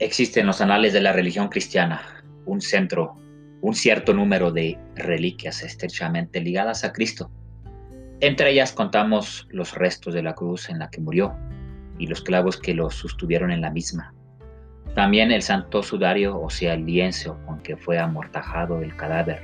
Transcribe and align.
Existe 0.00 0.40
en 0.40 0.46
los 0.46 0.62
anales 0.62 0.94
de 0.94 1.02
la 1.02 1.12
religión 1.12 1.50
cristiana 1.50 2.00
un 2.46 2.62
centro, 2.62 3.18
un 3.60 3.74
cierto 3.74 4.14
número 4.14 4.50
de 4.50 4.78
reliquias 4.94 5.62
estrechamente 5.62 6.40
ligadas 6.40 6.84
a 6.84 6.92
Cristo. 6.94 7.30
Entre 8.20 8.50
ellas 8.50 8.72
contamos 8.72 9.46
los 9.50 9.74
restos 9.74 10.14
de 10.14 10.22
la 10.22 10.34
cruz 10.34 10.70
en 10.70 10.78
la 10.78 10.88
que 10.88 11.02
murió 11.02 11.36
y 11.98 12.06
los 12.06 12.22
clavos 12.22 12.56
que 12.56 12.72
lo 12.72 12.88
sostuvieron 12.88 13.50
en 13.50 13.60
la 13.60 13.70
misma. 13.70 14.14
También 14.94 15.32
el 15.32 15.42
santo 15.42 15.82
sudario, 15.82 16.40
o 16.40 16.48
sea, 16.48 16.72
el 16.72 16.86
lienzo 16.86 17.38
con 17.44 17.62
que 17.62 17.76
fue 17.76 17.98
amortajado 17.98 18.80
el 18.80 18.96
cadáver, 18.96 19.42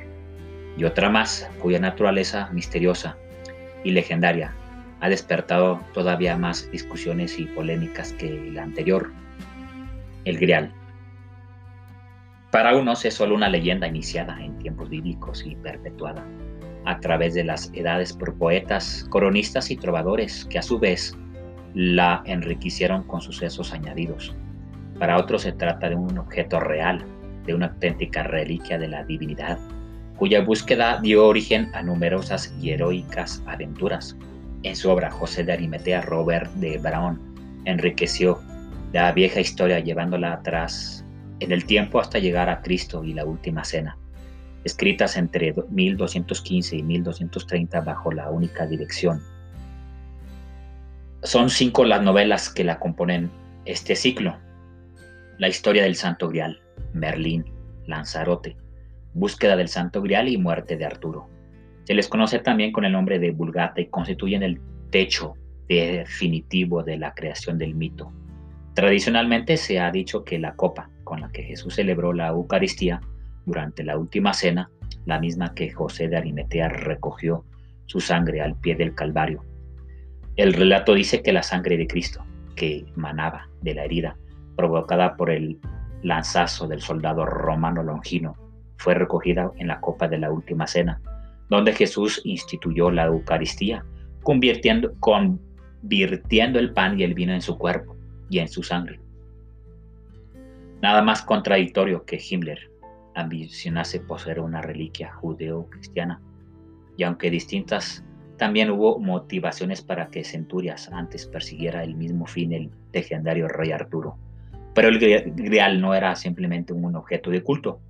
y 0.79 0.85
otra 0.85 1.11
más, 1.11 1.51
cuya 1.61 1.81
naturaleza 1.81 2.49
misteriosa 2.51 3.19
y 3.85 3.91
legendaria 3.91 4.55
ha 5.01 5.11
despertado 5.11 5.83
todavía 5.93 6.35
más 6.39 6.71
discusiones 6.71 7.39
y 7.39 7.45
polémicas 7.45 8.15
que 8.15 8.51
la 8.53 8.63
anterior 8.63 9.13
el 10.27 10.39
Grial. 10.39 10.73
Para 12.51 12.77
unos 12.77 13.05
es 13.05 13.15
solo 13.15 13.35
una 13.35 13.49
leyenda 13.49 13.87
iniciada 13.87 14.43
en 14.43 14.59
tiempos 14.59 14.91
bíblicos 14.91 15.45
y 15.47 15.55
perpetuada 15.57 16.25
a 16.85 17.01
través 17.01 17.35
de 17.35 17.45
las 17.45 17.71
edades 17.75 18.13
por 18.13 18.37
poetas, 18.37 19.07
coronistas 19.11 19.71
y 19.71 19.77
trovadores 19.77 20.45
que 20.47 20.59
a 20.59 20.63
su 20.63 20.79
vez 20.79 21.17
la 21.75 22.23
enriquecieron 22.27 23.03
con 23.05 23.21
sucesos 23.21 23.73
añadidos. 23.73 24.35
Para 24.99 25.19
otros 25.19 25.43
se 25.43 25.53
trata 25.53 25.89
de 25.89 25.97
un 25.97 26.17
objeto 26.19 26.59
real, 26.61 27.05
de 27.45 27.55
una 27.55 27.67
auténtica 27.67 28.23
reliquia 28.23 28.79
de 28.79 28.89
la 28.89 29.05
divinidad, 29.05 29.59
cuya 30.17 30.43
búsqueda 30.43 31.01
dio 31.01 31.27
origen 31.27 31.71
a 31.75 31.83
numerosas 31.83 32.55
y 32.61 32.71
heroicas 32.71 33.43
aventuras. 33.47 34.17
En 34.63 34.75
su 34.75 34.91
obra, 34.91 35.11
José 35.11 35.45
de 35.45 35.53
Arimetea 35.53 36.03
Robert 36.03 36.51
de 36.55 36.79
Brown 36.79 37.21
enriqueció 37.65 38.41
la 38.93 39.13
vieja 39.13 39.41
historia 39.41 39.81
llevándola 39.81 40.33
atrás 40.33 41.05
en 41.41 41.53
el 41.53 41.67
tiempo 41.67 42.01
hasta 42.01 42.19
llegar 42.19 42.49
a 42.49 42.63
Cristo 42.63 43.05
y 43.05 43.13
la 43.13 43.25
última 43.25 43.65
cena, 43.65 43.99
escritas 44.65 45.17
entre 45.17 45.55
1215 45.69 46.77
y 46.77 46.83
1230 46.83 47.81
bajo 47.83 48.13
la 48.13 48.31
única 48.31 48.67
dirección. 48.67 49.23
Son 51.23 51.51
cinco 51.51 51.85
las 51.85 52.03
novelas 52.03 52.49
que 52.49 52.65
la 52.65 52.79
componen 52.79 53.31
este 53.65 53.97
ciclo. 53.97 54.37
La 55.39 55.49
historia 55.49 55.83
del 55.83 55.97
Santo 55.97 56.29
Grial, 56.29 56.61
Merlín, 56.93 57.45
Lanzarote, 57.87 58.57
Búsqueda 59.13 59.57
del 59.57 59.69
Santo 59.69 60.03
Grial 60.03 60.29
y 60.29 60.39
Muerte 60.39 60.77
de 60.77 60.85
Arturo. 60.85 61.29
Se 61.85 61.95
les 61.95 62.09
conoce 62.09 62.39
también 62.39 62.73
con 62.73 62.85
el 62.85 62.93
nombre 62.93 63.19
de 63.19 63.31
Vulgata 63.31 63.81
y 63.81 63.87
constituyen 63.87 64.43
el 64.43 64.61
techo 64.91 65.35
definitivo 65.69 66.83
de 66.83 66.97
la 66.97 67.15
creación 67.15 67.59
del 67.59 67.75
mito. 67.75 68.13
Tradicionalmente 68.77 69.57
se 69.57 69.81
ha 69.81 69.91
dicho 69.91 70.23
que 70.23 70.39
la 70.39 70.55
copa 70.55 70.91
con 71.03 71.23
la 71.23 71.31
que 71.31 71.43
Jesús 71.43 71.77
celebró 71.77 72.13
la 72.13 72.29
Eucaristía 72.29 73.01
durante 73.47 73.83
la 73.83 73.97
última 73.97 74.35
cena, 74.35 74.71
la 75.07 75.19
misma 75.19 75.55
que 75.55 75.71
José 75.71 76.09
de 76.09 76.19
Arimetea 76.19 76.69
recogió 76.69 77.43
su 77.87 78.01
sangre 78.01 78.43
al 78.43 78.55
pie 78.61 78.75
del 78.75 78.95
Calvario. 78.95 79.43
El 80.37 80.53
relato 80.53 80.93
dice 80.93 81.23
que 81.23 81.33
la 81.33 81.43
sangre 81.43 81.79
de 81.79 81.87
Cristo, 81.87 82.23
que 82.55 82.85
manaba 82.97 83.49
de 83.63 83.73
la 83.73 83.85
herida 83.85 84.19
provocada 84.57 85.17
por 85.17 85.31
el 85.31 85.59
lanzazo 86.03 86.69
del 86.69 86.83
soldado 86.83 87.25
romano 87.25 87.83
Longino, 87.83 88.37
fue 88.77 88.93
recogida 88.93 89.51
en 89.57 89.69
la 89.69 89.81
copa 89.81 90.07
de 90.07 90.19
la 90.19 90.31
última 90.31 90.67
cena, 90.67 91.01
donde 91.49 91.73
Jesús 91.73 92.21
instituyó 92.25 92.91
la 92.91 93.07
Eucaristía, 93.07 93.87
convirtiendo, 94.23 94.93
convirtiendo 95.01 96.59
el 96.59 96.75
pan 96.75 97.01
y 97.01 97.05
el 97.05 97.15
vino 97.15 97.33
en 97.33 97.41
su 97.41 97.57
cuerpo 97.57 97.96
y 98.29 98.39
en 98.39 98.49
su 98.49 98.63
sangre. 98.63 99.01
Nada 100.83 101.03
más 101.03 101.23
contradictorio 101.23 102.05
que 102.05 102.19
Himmler 102.19 102.71
ambicionase 103.15 104.01
poseer 104.01 104.41
una 104.41 104.61
reliquia 104.61 105.13
judeo-cristiana, 105.15 106.21
y 106.97 107.03
aunque 107.03 107.31
distintas, 107.31 108.05
también 108.37 108.71
hubo 108.71 108.99
motivaciones 108.99 109.81
para 109.81 110.09
que 110.09 110.23
Centurias 110.25 110.91
antes 110.93 111.27
persiguiera 111.27 111.83
el 111.83 111.95
mismo 111.95 112.27
fin 112.27 112.53
el 112.53 112.71
legendario 112.93 113.49
rey 113.49 113.73
Arturo. 113.73 114.19
Pero 114.75 114.89
el 114.89 114.99
grial 114.99 115.81
no 115.81 115.95
era 115.95 116.15
simplemente 116.15 116.75
un 116.75 116.95
objeto 116.97 117.31
de 117.31 117.43
culto, 117.43 117.81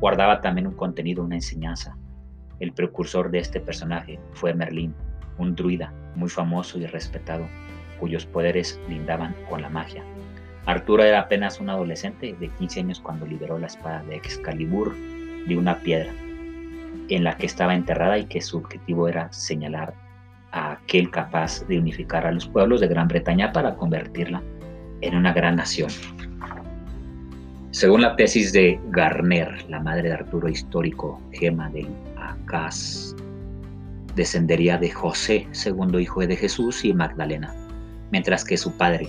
guardaba 0.00 0.42
también 0.42 0.66
un 0.66 0.74
contenido, 0.74 1.24
una 1.24 1.36
enseñanza. 1.36 1.96
El 2.60 2.72
precursor 2.72 3.30
de 3.30 3.38
este 3.38 3.60
personaje 3.60 4.20
fue 4.32 4.52
Merlín, 4.52 4.94
un 5.38 5.54
druida 5.54 5.92
muy 6.14 6.28
famoso 6.28 6.78
y 6.78 6.86
respetado 6.86 7.46
cuyos 7.98 8.26
poderes 8.26 8.80
lindaban 8.88 9.34
con 9.48 9.62
la 9.62 9.68
magia. 9.68 10.02
Arturo 10.66 11.04
era 11.04 11.20
apenas 11.20 11.60
un 11.60 11.68
adolescente 11.68 12.34
de 12.38 12.48
15 12.48 12.80
años 12.80 13.00
cuando 13.00 13.26
liberó 13.26 13.58
la 13.58 13.66
espada 13.66 14.02
de 14.04 14.16
Excalibur 14.16 14.94
de 15.46 15.58
una 15.58 15.78
piedra 15.80 16.12
en 17.08 17.24
la 17.24 17.36
que 17.36 17.46
estaba 17.46 17.74
enterrada 17.74 18.18
y 18.18 18.24
que 18.24 18.40
su 18.40 18.58
objetivo 18.58 19.08
era 19.08 19.30
señalar 19.32 19.92
a 20.52 20.72
aquel 20.72 21.10
capaz 21.10 21.66
de 21.66 21.78
unificar 21.78 22.26
a 22.26 22.32
los 22.32 22.46
pueblos 22.46 22.80
de 22.80 22.88
Gran 22.88 23.08
Bretaña 23.08 23.52
para 23.52 23.74
convertirla 23.74 24.42
en 25.02 25.16
una 25.16 25.32
gran 25.32 25.56
nación. 25.56 25.90
Según 27.72 28.02
la 28.02 28.16
tesis 28.16 28.52
de 28.52 28.80
Garner, 28.90 29.68
la 29.68 29.80
madre 29.80 30.08
de 30.08 30.14
Arturo 30.14 30.48
histórico, 30.48 31.20
Gema 31.32 31.68
del 31.70 31.88
Acaz, 32.16 33.14
descendería 34.14 34.78
de 34.78 34.90
José, 34.90 35.46
segundo 35.50 35.98
hijo 35.98 36.20
de 36.20 36.36
Jesús, 36.36 36.84
y 36.84 36.94
Magdalena 36.94 37.52
mientras 38.10 38.44
que 38.44 38.56
su 38.56 38.76
padre, 38.76 39.08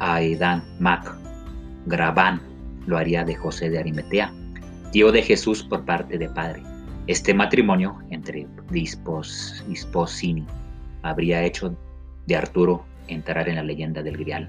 Aidan 0.00 0.62
Mac 0.78 1.14
Graban, 1.86 2.40
lo 2.86 2.96
haría 2.96 3.24
de 3.24 3.34
José 3.34 3.70
de 3.70 3.78
Arimetea, 3.78 4.32
tío 4.92 5.12
de 5.12 5.22
Jesús 5.22 5.62
por 5.62 5.84
parte 5.84 6.18
de 6.18 6.28
padre. 6.28 6.62
Este 7.06 7.34
matrimonio 7.34 7.98
entre 8.10 8.46
Dispos, 8.70 9.64
Disposini 9.68 10.46
habría 11.02 11.42
hecho 11.42 11.76
de 12.26 12.36
Arturo 12.36 12.84
entrar 13.08 13.48
en 13.48 13.56
la 13.56 13.62
leyenda 13.62 14.02
del 14.02 14.16
Grial. 14.16 14.48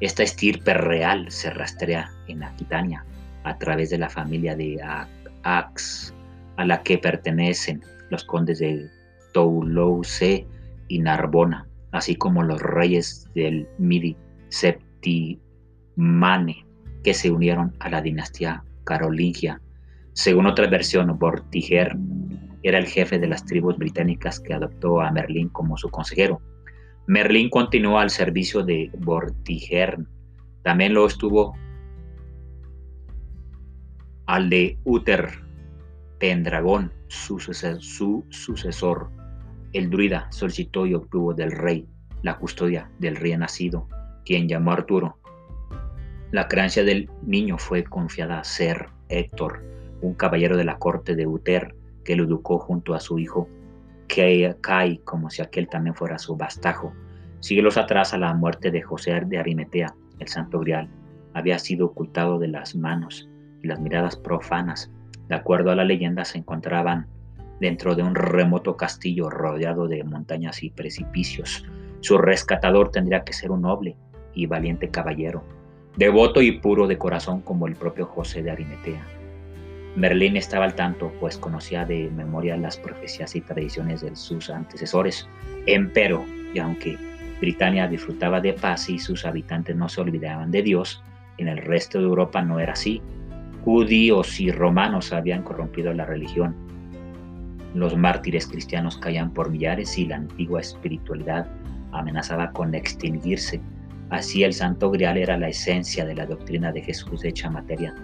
Esta 0.00 0.22
estirpe 0.22 0.74
real 0.74 1.30
se 1.30 1.50
rastrea 1.50 2.10
en 2.28 2.42
Aquitania 2.42 3.04
a 3.44 3.56
través 3.58 3.90
de 3.90 3.98
la 3.98 4.08
familia 4.08 4.56
de 4.56 4.78
Ax, 5.42 6.14
a 6.56 6.64
la 6.64 6.82
que 6.82 6.98
pertenecen 6.98 7.82
los 8.10 8.24
condes 8.24 8.58
de 8.58 8.88
Toulouse 9.32 10.46
y 10.88 10.98
Narbona 10.98 11.69
así 11.92 12.16
como 12.16 12.42
los 12.42 12.60
reyes 12.60 13.28
del 13.34 13.68
Midi 13.78 14.16
Septimane, 14.48 15.36
que 17.02 17.14
se 17.14 17.30
unieron 17.30 17.74
a 17.80 17.88
la 17.90 18.02
dinastía 18.02 18.64
carolingia. 18.84 19.60
Según 20.12 20.46
otra 20.46 20.66
versión, 20.68 21.18
Vortiger 21.18 21.96
era 22.62 22.78
el 22.78 22.86
jefe 22.86 23.18
de 23.18 23.26
las 23.28 23.44
tribus 23.44 23.78
británicas 23.78 24.38
que 24.40 24.54
adoptó 24.54 25.00
a 25.00 25.10
Merlín 25.10 25.48
como 25.48 25.76
su 25.76 25.88
consejero. 25.88 26.40
Merlín 27.06 27.48
continuó 27.48 27.98
al 27.98 28.10
servicio 28.10 28.62
de 28.62 28.90
Vortiger. 28.98 29.98
También 30.62 30.94
lo 30.94 31.06
estuvo 31.06 31.54
al 34.26 34.50
de 34.50 34.78
Uther 34.84 35.28
Pendragón, 36.18 36.92
su 37.08 37.40
sucesor. 37.40 39.10
El 39.72 39.90
druida 39.90 40.26
solicitó 40.30 40.86
y 40.86 40.94
obtuvo 40.94 41.34
del 41.34 41.52
rey 41.52 41.86
la 42.22 42.38
custodia 42.38 42.90
del 42.98 43.16
rey 43.16 43.36
nacido, 43.36 43.88
quien 44.24 44.48
llamó 44.48 44.72
Arturo. 44.72 45.18
La 46.32 46.48
creencia 46.48 46.84
del 46.84 47.08
niño 47.22 47.58
fue 47.58 47.84
confiada 47.84 48.38
a 48.38 48.44
ser 48.44 48.88
Héctor, 49.08 49.64
un 50.02 50.14
caballero 50.14 50.56
de 50.56 50.64
la 50.64 50.78
corte 50.78 51.16
de 51.16 51.26
Uter, 51.26 51.74
que 52.04 52.16
lo 52.16 52.24
educó 52.24 52.58
junto 52.58 52.94
a 52.94 53.00
su 53.00 53.18
hijo 53.18 53.48
Kai, 54.60 54.98
como 55.04 55.30
si 55.30 55.40
aquel 55.40 55.68
también 55.68 55.94
fuera 55.94 56.18
su 56.18 56.36
bastajo. 56.36 56.92
Siglos 57.40 57.76
atrás, 57.76 58.12
a 58.12 58.18
la 58.18 58.34
muerte 58.34 58.70
de 58.70 58.82
José 58.82 59.20
de 59.24 59.38
Arimetea, 59.38 59.94
el 60.18 60.28
santo 60.28 60.58
grial 60.60 60.88
había 61.32 61.58
sido 61.58 61.86
ocultado 61.86 62.38
de 62.38 62.48
las 62.48 62.74
manos 62.74 63.28
y 63.62 63.68
las 63.68 63.80
miradas 63.80 64.16
profanas. 64.16 64.90
De 65.28 65.36
acuerdo 65.36 65.70
a 65.70 65.76
la 65.76 65.84
leyenda, 65.84 66.24
se 66.24 66.38
encontraban 66.38 67.06
dentro 67.60 67.94
de 67.94 68.02
un 68.02 68.14
remoto 68.14 68.76
castillo 68.76 69.28
rodeado 69.30 69.86
de 69.86 70.02
montañas 70.02 70.62
y 70.62 70.70
precipicios. 70.70 71.64
Su 72.00 72.18
rescatador 72.18 72.90
tendría 72.90 73.22
que 73.22 73.34
ser 73.34 73.50
un 73.50 73.62
noble 73.62 73.96
y 74.34 74.46
valiente 74.46 74.88
caballero, 74.88 75.44
devoto 75.96 76.40
y 76.40 76.52
puro 76.52 76.86
de 76.86 76.98
corazón 76.98 77.42
como 77.42 77.66
el 77.66 77.76
propio 77.76 78.06
José 78.06 78.42
de 78.42 78.50
Arimetea. 78.50 79.06
Merlín 79.96 80.36
estaba 80.36 80.64
al 80.64 80.74
tanto, 80.74 81.12
pues 81.20 81.36
conocía 81.36 81.84
de 81.84 82.10
memoria 82.10 82.56
las 82.56 82.76
profecías 82.76 83.34
y 83.36 83.40
tradiciones 83.40 84.00
de 84.00 84.14
sus 84.16 84.48
antecesores. 84.48 85.28
Empero, 85.66 86.24
y 86.54 86.60
aunque 86.60 86.96
Britania 87.40 87.88
disfrutaba 87.88 88.40
de 88.40 88.52
paz 88.52 88.88
y 88.88 88.98
sus 88.98 89.26
habitantes 89.26 89.76
no 89.76 89.88
se 89.88 90.00
olvidaban 90.00 90.50
de 90.52 90.62
Dios, 90.62 91.02
en 91.38 91.48
el 91.48 91.58
resto 91.58 91.98
de 91.98 92.04
Europa 92.04 92.40
no 92.40 92.60
era 92.60 92.74
así. 92.74 93.02
Judíos 93.64 94.40
y 94.40 94.52
romanos 94.52 95.12
habían 95.12 95.42
corrompido 95.42 95.92
la 95.92 96.06
religión 96.06 96.69
los 97.74 97.96
mártires 97.96 98.46
cristianos 98.46 98.98
caían 98.98 99.32
por 99.32 99.50
millares 99.50 99.96
y 99.98 100.06
la 100.06 100.16
antigua 100.16 100.60
espiritualidad 100.60 101.46
amenazaba 101.92 102.50
con 102.52 102.74
extinguirse. 102.74 103.60
Así 104.10 104.42
el 104.42 104.52
Santo 104.52 104.90
Grial 104.90 105.18
era 105.18 105.36
la 105.36 105.48
esencia 105.48 106.04
de 106.04 106.14
la 106.14 106.26
doctrina 106.26 106.72
de 106.72 106.82
Jesús 106.82 107.24
hecha 107.24 107.48
materia. 107.48 107.94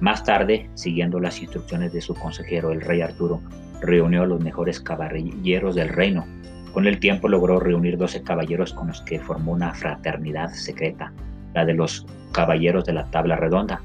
Más 0.00 0.22
tarde, 0.22 0.70
siguiendo 0.74 1.18
las 1.18 1.42
instrucciones 1.42 1.92
de 1.92 2.00
su 2.00 2.14
consejero, 2.14 2.70
el 2.70 2.80
rey 2.80 3.00
Arturo, 3.00 3.40
reunió 3.80 4.22
a 4.22 4.26
los 4.26 4.40
mejores 4.40 4.80
caballeros 4.80 5.74
del 5.74 5.88
reino. 5.88 6.24
Con 6.72 6.86
el 6.86 7.00
tiempo 7.00 7.28
logró 7.28 7.58
reunir 7.58 7.96
12 7.96 8.22
caballeros 8.22 8.72
con 8.72 8.88
los 8.88 9.02
que 9.02 9.18
formó 9.18 9.52
una 9.52 9.74
fraternidad 9.74 10.50
secreta, 10.50 11.12
la 11.54 11.64
de 11.64 11.74
los 11.74 12.06
caballeros 12.32 12.84
de 12.84 12.92
la 12.92 13.10
tabla 13.10 13.34
redonda. 13.34 13.82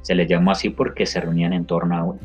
Se 0.00 0.14
les 0.14 0.28
llamó 0.28 0.52
así 0.52 0.70
porque 0.70 1.04
se 1.04 1.20
reunían 1.20 1.52
en 1.52 1.66
torno 1.66 2.18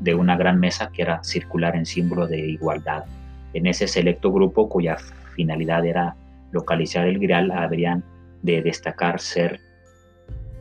de 0.00 0.14
una 0.14 0.36
gran 0.36 0.58
mesa 0.58 0.90
que 0.92 1.02
era 1.02 1.22
circular 1.22 1.76
en 1.76 1.86
símbolo 1.86 2.26
de 2.26 2.38
igualdad. 2.38 3.04
En 3.52 3.66
ese 3.66 3.86
selecto 3.86 4.32
grupo, 4.32 4.68
cuya 4.68 4.96
finalidad 5.34 5.84
era 5.84 6.16
localizar 6.52 7.06
el 7.06 7.18
Grial, 7.18 7.50
habrían 7.50 8.04
de 8.42 8.62
destacar 8.62 9.20
ser 9.20 9.60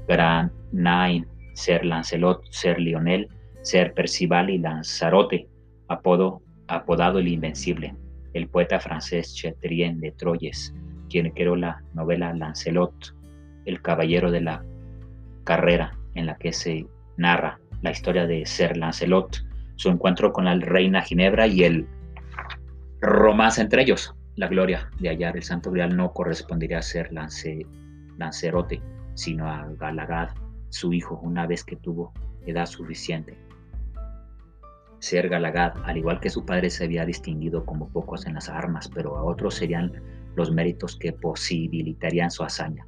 Granain, 0.07 1.27
ser 1.53 1.85
Lancelot, 1.85 2.45
ser 2.50 2.80
Lionel, 2.80 3.27
ser 3.62 3.94
Percival 3.94 4.50
y 4.50 4.57
Lanzarote, 4.57 5.47
apodado 5.88 7.19
el 7.19 7.27
Invencible. 7.27 7.95
El 8.33 8.47
poeta 8.47 8.80
francés 8.80 9.35
Chatrien 9.35 10.00
de 10.00 10.12
Troyes, 10.12 10.74
quien 11.09 11.30
creó 11.31 11.56
la 11.56 11.83
novela 11.94 12.33
Lancelot, 12.33 13.15
el 13.65 13.81
caballero 13.81 14.31
de 14.31 14.41
la 14.41 14.63
carrera, 15.44 15.97
en 16.15 16.25
la 16.25 16.35
que 16.35 16.51
se 16.51 16.88
narra 17.18 17.59
la 17.83 17.91
historia 17.91 18.25
de 18.25 18.45
Ser 18.45 18.77
Lancelot, 18.77 19.45
su 19.75 19.89
encuentro 19.89 20.31
con 20.31 20.45
la 20.45 20.56
reina 20.56 21.01
Ginebra 21.01 21.47
y 21.47 21.63
el 21.63 21.88
romance 23.01 23.62
entre 23.62 23.83
ellos. 23.83 24.15
La 24.35 24.47
gloria 24.47 24.89
de 25.00 25.09
hallar 25.09 25.35
el 25.35 25.44
Santo 25.44 25.69
Grial 25.69 25.95
no 25.95 26.12
correspondería 26.13 26.80
a 26.80 26.81
ser 26.81 27.12
Lance, 27.12 27.68
Lancerote, 28.18 28.81
sino 29.13 29.47
a 29.47 29.68
Galagad, 29.77 30.30
su 30.69 30.94
hijo, 30.94 31.19
una 31.21 31.45
vez 31.45 31.63
que 31.63 31.75
tuvo 31.75 32.13
edad 32.47 32.65
suficiente. 32.65 33.38
Ser 35.00 35.27
Galagad, 35.27 35.74
al 35.83 35.97
igual 35.97 36.21
que 36.21 36.30
su 36.30 36.45
padre, 36.45 36.69
se 36.69 36.85
había 36.85 37.06
distinguido 37.06 37.65
como 37.65 37.89
pocos 37.89 38.25
en 38.25 38.35
las 38.35 38.47
armas, 38.47 38.89
pero 38.91 39.18
a 39.18 39.24
otros 39.24 39.56
serían 39.56 39.91
los 40.35 40.51
méritos 40.51 40.95
que 40.95 41.12
posibilitarían 41.12 42.31
su 42.31 42.44
hazaña. 42.44 42.88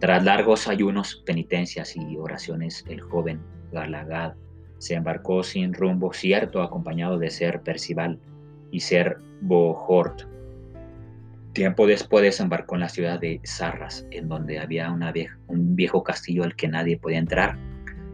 Tras 0.00 0.24
largos 0.24 0.66
ayunos, 0.66 1.22
penitencias 1.26 1.94
y 1.94 2.16
oraciones, 2.16 2.84
el 2.88 3.02
joven 3.02 3.40
Galagad 3.72 4.34
se 4.78 4.94
embarcó 4.94 5.42
sin 5.42 5.74
rumbo 5.74 6.12
cierto, 6.12 6.62
acompañado 6.62 7.18
de 7.18 7.30
Ser 7.30 7.62
Percival 7.62 8.18
y 8.70 8.80
Ser 8.80 9.18
Bohort, 9.40 10.22
Tiempo 11.58 11.88
después 11.88 12.22
desembarcó 12.22 12.76
en 12.76 12.82
la 12.82 12.88
ciudad 12.88 13.18
de 13.18 13.40
Sarras, 13.42 14.06
en 14.12 14.28
donde 14.28 14.60
había 14.60 14.92
un 14.92 15.74
viejo 15.74 16.04
castillo 16.04 16.44
al 16.44 16.54
que 16.54 16.68
nadie 16.68 16.98
podía 16.98 17.18
entrar. 17.18 17.58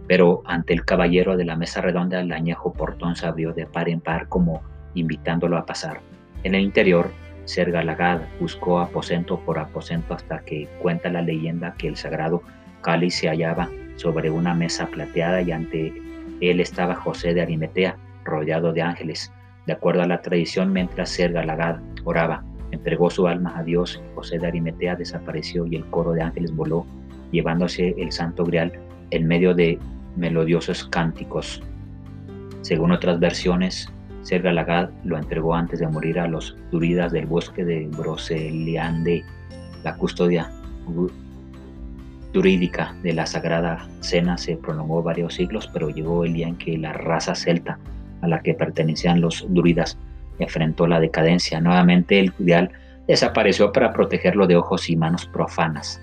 Pero 0.09 0.43
ante 0.47 0.73
el 0.73 0.87
caballero 0.87 1.37
de 1.37 1.45
la 1.45 1.55
mesa 1.55 1.83
redonda, 1.83 2.21
el 2.21 2.33
añejo 2.33 2.73
portón 2.73 3.17
se 3.17 3.27
abrió 3.27 3.53
de 3.53 3.67
par 3.67 3.91
en 3.91 4.01
par 4.01 4.29
como 4.29 4.63
invitándolo 4.95 5.59
a 5.59 5.67
pasar. 5.67 6.01
En 6.43 6.55
el 6.55 6.63
interior, 6.63 7.11
Ser 7.45 7.71
Galagad 7.71 8.23
buscó 8.41 8.81
aposento 8.81 9.39
por 9.41 9.59
aposento 9.59 10.15
hasta 10.15 10.39
que 10.39 10.67
cuenta 10.81 11.11
la 11.11 11.21
leyenda 11.21 11.75
que 11.77 11.89
el 11.89 11.97
sagrado 11.97 12.43
cáliz 12.81 13.15
se 13.15 13.29
hallaba 13.29 13.69
sobre 13.97 14.31
una 14.31 14.55
mesa 14.55 14.87
plateada 14.87 15.43
y 15.43 15.53
ante 15.53 15.93
él 16.41 16.61
estaba 16.61 16.95
José 16.95 17.35
de 17.35 17.43
Arimetea, 17.43 17.97
rodeado 18.25 18.73
de 18.73 18.83
ángeles. 18.83 19.33
De 19.67 19.73
acuerdo 19.73 20.03
a 20.03 20.07
la 20.07 20.21
tradición, 20.21 20.73
mientras 20.73 21.11
Ser 21.11 21.33
Galagad 21.33 21.79
oraba, 22.05 22.45
entregó 22.71 23.11
su 23.11 23.27
alma 23.27 23.55
a 23.57 23.63
Dios, 23.63 24.03
José 24.15 24.39
de 24.39 24.47
Arimetea 24.47 24.97
desapareció 24.97 25.67
y 25.67 25.77
el 25.77 25.85
coro 25.87 26.13
de 26.13 26.23
ángeles 26.23 26.55
voló, 26.55 26.87
llevándose 27.31 27.95
el 27.99 28.13
santo 28.13 28.45
grial 28.45 28.73
en 29.11 29.27
medio 29.27 29.55
de 29.55 29.79
melodiosos 30.17 30.85
cánticos. 30.89 31.63
Según 32.63 32.93
otras 32.93 33.21
versiones, 33.21 33.89
Ser 34.23 34.43
Galagad 34.43 34.91
lo 35.05 35.19
entregó 35.19 35.55
antes 35.55 35.81
de 35.81 35.87
morir 35.87 36.19
a 36.19 36.27
los 36.27 36.57
duridas 36.71 37.13
del 37.13 37.27
bosque 37.27 37.65
de 37.65 37.87
Broceliande. 37.89 39.23
La 39.83 39.95
custodia 39.97 40.51
jurídica 42.35 42.95
de 43.03 43.13
la 43.13 43.27
Sagrada 43.27 43.89
Cena 44.01 44.37
se 44.37 44.57
prolongó 44.57 45.03
varios 45.03 45.35
siglos, 45.35 45.71
pero 45.73 45.89
llegó 45.89 46.25
el 46.25 46.35
día 46.35 46.49
en 46.49 46.57
que 46.57 46.77
la 46.77 46.93
raza 46.93 47.35
celta 47.35 47.79
a 48.23 48.29
la 48.29 48.41
que 48.41 48.55
pertenecían 48.55 49.21
los 49.21 49.47
duridas 49.49 49.97
enfrentó 50.41 50.87
la 50.87 50.99
decadencia. 50.99 51.61
Nuevamente 51.61 52.19
el 52.19 52.33
ideal 52.41 52.71
desapareció 53.07 53.73
para 53.73 53.93
protegerlo 53.93 54.47
de 54.47 54.57
ojos 54.57 54.91
y 54.91 54.97
manos 54.97 55.27
profanas. 55.27 56.01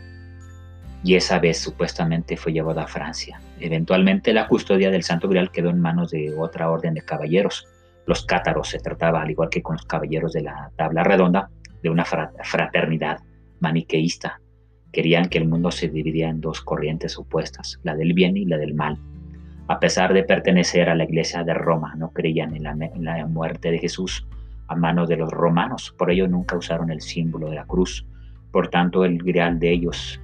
Y 1.03 1.15
esa 1.15 1.39
vez 1.39 1.59
supuestamente 1.59 2.37
fue 2.37 2.53
llevado 2.53 2.79
a 2.79 2.87
Francia. 2.87 3.41
Eventualmente 3.59 4.33
la 4.33 4.47
custodia 4.47 4.91
del 4.91 5.03
Santo 5.03 5.27
Grial 5.27 5.51
quedó 5.51 5.69
en 5.69 5.81
manos 5.81 6.11
de 6.11 6.33
otra 6.37 6.69
orden 6.69 6.93
de 6.93 7.01
caballeros. 7.01 7.67
Los 8.05 8.25
cátaros 8.25 8.69
se 8.69 8.79
trataba, 8.79 9.21
al 9.21 9.31
igual 9.31 9.49
que 9.49 9.61
con 9.61 9.75
los 9.75 9.85
caballeros 9.85 10.31
de 10.33 10.43
la 10.43 10.71
tabla 10.77 11.03
redonda, 11.03 11.49
de 11.81 11.89
una 11.89 12.05
fraternidad 12.05 13.19
maniqueísta. 13.59 14.39
Querían 14.91 15.29
que 15.29 15.37
el 15.37 15.47
mundo 15.47 15.71
se 15.71 15.87
dividía 15.87 16.29
en 16.29 16.41
dos 16.41 16.61
corrientes 16.61 17.17
opuestas, 17.17 17.79
la 17.83 17.95
del 17.95 18.13
bien 18.13 18.35
y 18.35 18.45
la 18.45 18.57
del 18.57 18.73
mal. 18.73 18.97
A 19.67 19.79
pesar 19.79 20.13
de 20.13 20.23
pertenecer 20.23 20.89
a 20.89 20.95
la 20.95 21.05
iglesia 21.05 21.43
de 21.43 21.53
Roma, 21.53 21.95
no 21.95 22.11
creían 22.11 22.55
en 22.55 22.63
la, 23.05 23.25
muerte 23.27 23.71
de 23.71 23.79
Jesús 23.79 24.27
a 24.67 24.75
mano 24.75 25.05
de 25.05 25.17
los 25.17 25.31
romanos, 25.31 25.95
por 25.97 26.11
ello 26.11 26.27
nunca 26.27 26.57
usaron 26.57 26.91
el 26.91 27.01
símbolo 27.01 27.49
de 27.49 27.55
la 27.55 27.65
cruz. 27.65 28.05
Por 28.51 28.67
tanto, 28.67 29.05
el 29.05 29.17
grial 29.17 29.59
de 29.59 29.71
ellos, 29.71 30.19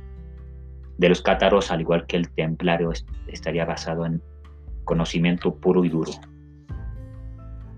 de 0.97 1.09
los 1.09 1.21
cátaros, 1.21 1.71
al 1.71 1.81
igual 1.81 2.05
que 2.05 2.17
el 2.17 2.29
templario, 2.31 2.91
estaría 3.27 3.63
basado 3.63 4.05
en 4.05 4.21
conocimiento 4.83 5.55
puro 5.55 5.85
y 5.85 5.89
duro. 5.89 6.11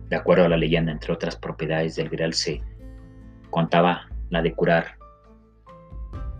De 0.09 0.15
acuerdo 0.15 0.45
a 0.45 0.49
la 0.49 0.57
leyenda, 0.57 0.91
entre 0.91 1.13
otras 1.13 1.35
propiedades 1.35 1.95
del 1.95 2.09
grial 2.09 2.33
se 2.33 2.63
contaba 3.51 4.07
la 4.29 4.41
de 4.41 4.53
curar 4.53 4.98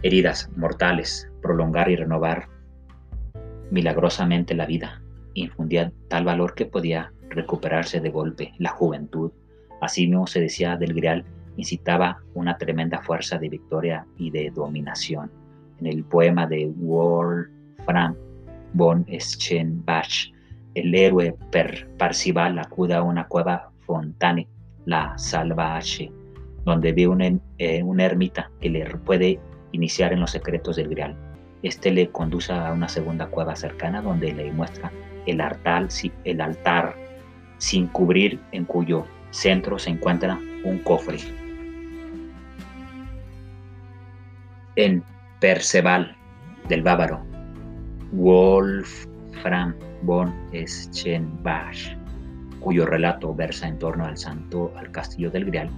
heridas 0.03 0.49
mortales, 0.55 1.29
prolongar 1.41 1.89
y 1.89 1.95
renovar 1.95 2.47
milagrosamente 3.71 4.55
la 4.55 4.65
vida, 4.65 5.01
infundía 5.33 5.91
tal 6.07 6.25
valor 6.25 6.55
que 6.55 6.65
podía 6.65 7.11
recuperarse 7.29 7.99
de 7.99 8.09
golpe 8.09 8.53
la 8.57 8.69
juventud. 8.69 9.31
Así 9.81 10.07
mismo 10.07 10.27
se 10.27 10.41
decía 10.41 10.77
del 10.77 10.93
Grial, 10.93 11.23
incitaba 11.57 12.21
una 12.33 12.57
tremenda 12.57 13.01
fuerza 13.01 13.37
de 13.37 13.49
victoria 13.49 14.05
y 14.17 14.31
de 14.31 14.51
dominación. 14.51 15.31
En 15.79 15.87
el 15.87 16.03
poema 16.03 16.47
de 16.47 16.71
Wolfram 16.75 18.15
von 18.73 19.05
Eschenbach, 19.07 20.33
el 20.75 20.93
héroe 20.95 21.35
per 21.51 21.89
Parcival 21.97 22.59
acude 22.59 22.93
a 22.93 23.03
una 23.03 23.27
cueva 23.27 23.71
fontane, 23.85 24.47
la 24.85 25.17
Salvache, 25.17 26.11
donde 26.65 26.93
ve 26.93 27.07
una, 27.07 27.31
eh, 27.57 27.83
una 27.83 28.05
ermita 28.05 28.51
que 28.59 28.69
le 28.69 28.85
puede 28.97 29.39
iniciar 29.71 30.13
en 30.13 30.21
los 30.21 30.31
secretos 30.31 30.75
del 30.75 30.89
Grial. 30.89 31.15
Este 31.61 31.91
le 31.91 32.09
conduce 32.09 32.53
a 32.53 32.71
una 32.71 32.87
segunda 32.87 33.27
cueva 33.27 33.55
cercana 33.55 34.01
donde 34.01 34.31
le 34.31 34.51
muestra 34.51 34.91
el 35.25 35.41
altar, 35.41 35.87
el 36.23 36.41
altar 36.41 36.95
sin 37.57 37.87
cubrir 37.87 38.39
en 38.51 38.65
cuyo 38.65 39.05
centro 39.31 39.77
se 39.77 39.91
encuentra 39.91 40.39
un 40.63 40.79
cofre. 40.79 41.19
En 44.75 45.03
Perceval 45.39 46.15
del 46.67 46.81
bávaro, 46.81 47.21
Wolfram 48.11 49.75
von 50.03 50.33
Eschenbach, 50.51 51.97
cuyo 52.59 52.85
relato 52.85 53.33
versa 53.33 53.67
en 53.67 53.77
torno 53.77 54.05
al 54.05 54.17
santo 54.17 54.73
al 54.77 54.91
castillo 54.91 55.31
del 55.31 55.45
Grial, 55.45 55.69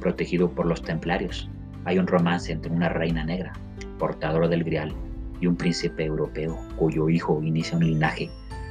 protegido 0.00 0.50
por 0.50 0.66
los 0.66 0.82
templarios. 0.82 1.48
Hay 1.84 1.98
un 1.98 2.06
romance 2.06 2.52
entre 2.52 2.72
una 2.72 2.88
reina 2.88 3.24
negra, 3.24 3.52
portadora 3.98 4.48
del 4.48 4.64
Grial, 4.64 4.94
y 5.40 5.46
un 5.46 5.56
príncipe 5.56 6.04
europeo, 6.04 6.58
cuyo 6.76 7.08
hijo 7.08 7.42
inicia 7.42 7.76
un 7.76 7.86
linaje 7.86 8.30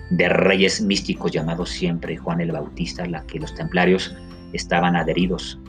de 0.10 0.28
reyes 0.28 0.82
místicos 0.82 1.32
llamados 1.32 1.70
siempre 1.70 2.18
Juan 2.18 2.42
el 2.42 2.52
Bautista, 2.52 3.04
a 3.04 3.08
la 3.08 3.24
que 3.26 3.40
los 3.40 3.54
templarios 3.54 4.16
estaban 4.54 4.96
adheridos. 4.96 5.60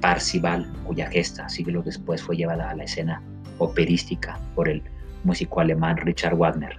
Parcival, 0.00 0.70
cuya 0.84 1.08
gesta 1.10 1.48
siglos 1.48 1.84
después 1.84 2.22
fue 2.22 2.36
llevada 2.36 2.70
a 2.70 2.74
la 2.74 2.84
escena 2.84 3.22
operística 3.58 4.38
por 4.54 4.68
el 4.68 4.82
músico 5.24 5.60
alemán 5.60 5.96
Richard 5.96 6.36
Wagner. 6.36 6.76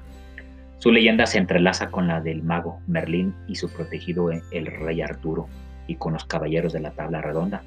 Su 0.79 0.91
leyenda 0.91 1.25
se 1.25 1.37
entrelaza 1.37 1.89
con 1.89 2.07
la 2.07 2.19
del 2.19 2.43
mago 2.43 2.79
Merlín 2.87 3.33
y 3.47 3.55
su 3.55 3.69
protegido 3.69 4.29
el 4.31 4.65
rey 4.65 5.01
Arturo 5.01 5.47
y 5.87 5.95
con 5.95 6.13
los 6.13 6.25
caballeros 6.25 6.73
de 6.73 6.81
la 6.81 6.91
tabla 6.91 7.21
redonda. 7.21 7.63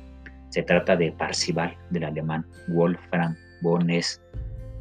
Se 0.50 0.62
trata 0.62 0.96
de 0.96 1.12
Parcival 1.12 1.76
del 1.90 2.04
alemán 2.04 2.46
Wolfram 2.68 3.36
von 3.62 3.88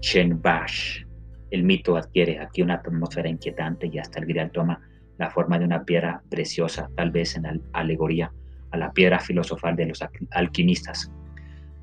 Schenbach, 0.02 1.06
el 1.52 1.64
mito 1.64 1.96
adquiere 1.96 2.40
aquí 2.40 2.62
una 2.62 2.76
atmósfera 2.76 3.30
inquietante 3.30 3.88
y 3.88 3.98
hasta 3.98 4.20
el 4.20 4.26
grial 4.26 4.52
toma 4.52 4.82
la 5.18 5.30
forma 5.30 5.58
de 5.58 5.66
una 5.66 5.84
piedra 5.84 6.22
preciosa, 6.30 6.90
tal 6.96 7.12
vez 7.12 7.36
en 7.38 7.64
alegoría 7.74 8.32
a 8.72 8.78
la 8.78 8.92
piedra 8.92 9.20
filosofal 9.20 9.76
de 9.76 9.86
los 9.86 10.04
alquimistas. 10.32 11.12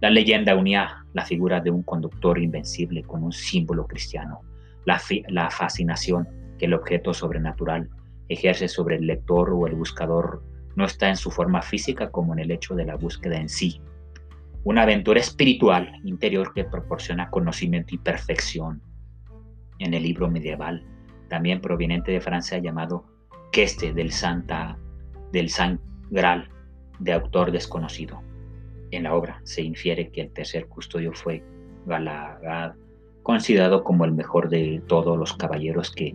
La 0.00 0.10
leyenda 0.10 0.56
unía 0.56 1.04
la 1.14 1.24
figura 1.24 1.60
de 1.60 1.70
un 1.70 1.82
conductor 1.84 2.38
invencible 2.38 3.02
con 3.02 3.22
un 3.22 3.32
símbolo 3.32 3.86
cristiano, 3.86 4.40
la, 4.84 5.00
la 5.28 5.48
fascinación 5.48 6.28
que 6.58 6.66
el 6.66 6.74
objeto 6.74 7.14
sobrenatural 7.14 7.88
ejerce 8.28 8.68
sobre 8.68 8.96
el 8.96 9.06
lector 9.06 9.50
o 9.50 9.66
el 9.66 9.74
buscador 9.74 10.42
no 10.76 10.84
está 10.84 11.08
en 11.08 11.16
su 11.16 11.30
forma 11.30 11.62
física 11.62 12.10
como 12.10 12.32
en 12.32 12.40
el 12.40 12.50
hecho 12.50 12.74
de 12.74 12.84
la 12.84 12.96
búsqueda 12.96 13.36
en 13.36 13.48
sí. 13.48 13.80
Una 14.64 14.82
aventura 14.82 15.20
espiritual 15.20 16.00
interior 16.04 16.52
que 16.54 16.64
proporciona 16.64 17.30
conocimiento 17.30 17.94
y 17.94 17.98
perfección. 17.98 18.80
En 19.78 19.94
el 19.94 20.04
libro 20.04 20.30
medieval, 20.30 20.84
también 21.28 21.60
proveniente 21.60 22.12
de 22.12 22.20
Francia 22.20 22.58
llamado 22.58 23.04
Queste 23.50 23.92
del 23.92 24.12
Santa 24.12 24.78
del 25.32 25.48
San 25.48 25.80
Graal, 26.10 26.48
de 27.00 27.12
autor 27.12 27.50
desconocido. 27.50 28.22
En 28.90 29.04
la 29.04 29.14
obra 29.14 29.40
se 29.44 29.62
infiere 29.62 30.10
que 30.10 30.20
el 30.20 30.30
tercer 30.30 30.68
custodio 30.68 31.12
fue 31.12 31.42
Galagad, 31.86 32.74
considerado 33.22 33.82
como 33.82 34.04
el 34.04 34.12
mejor 34.12 34.48
de 34.48 34.82
todos 34.86 35.18
los 35.18 35.32
caballeros 35.32 35.90
que 35.90 36.14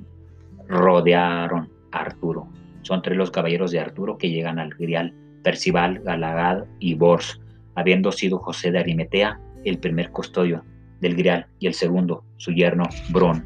rodearon 0.67 1.69
a 1.91 1.99
Arturo 1.99 2.47
son 2.87 3.01
tres 3.01 3.17
los 3.17 3.31
caballeros 3.31 3.71
de 3.71 3.79
Arturo 3.81 4.17
que 4.17 4.29
llegan 4.29 4.59
al 4.59 4.69
Grial, 4.69 5.13
Percival, 5.43 5.99
Galagad 5.99 6.63
y 6.79 6.93
Bors, 6.93 7.41
habiendo 7.75 8.13
sido 8.13 8.39
José 8.39 8.71
de 8.71 8.79
Arimetea 8.79 9.39
el 9.65 9.77
primer 9.77 10.09
custodio 10.11 10.63
del 11.01 11.15
Grial 11.15 11.47
y 11.59 11.67
el 11.67 11.73
segundo, 11.73 12.23
su 12.37 12.53
yerno 12.53 12.85
Bron. 13.09 13.45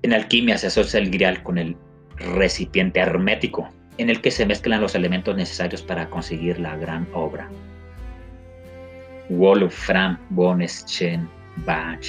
En 0.00 0.14
alquimia 0.14 0.56
se 0.56 0.68
asocia 0.68 0.98
el 0.98 1.10
Grial 1.10 1.42
con 1.42 1.58
el 1.58 1.76
recipiente 2.16 3.00
hermético, 3.00 3.68
en 3.98 4.08
el 4.08 4.22
que 4.22 4.30
se 4.30 4.46
mezclan 4.46 4.80
los 4.80 4.94
elementos 4.94 5.36
necesarios 5.36 5.82
para 5.82 6.08
conseguir 6.08 6.58
la 6.58 6.76
gran 6.76 7.06
obra. 7.12 7.46
Wolfram 9.28 10.18
von 10.30 10.64
Bach 11.66 12.06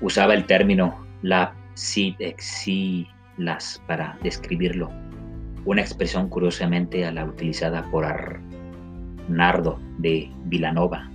usaba 0.00 0.34
el 0.34 0.44
término 0.44 1.04
la 1.22 1.52
Sid 1.74 2.14
exilas 2.18 3.82
para 3.86 4.16
describirlo, 4.22 4.90
una 5.64 5.80
expresión 5.80 6.28
curiosamente 6.28 7.04
a 7.04 7.12
la 7.12 7.24
utilizada 7.24 7.82
por 7.90 8.04
Arnardo 8.04 9.78
de 9.98 10.30
Vilanova 10.44 11.08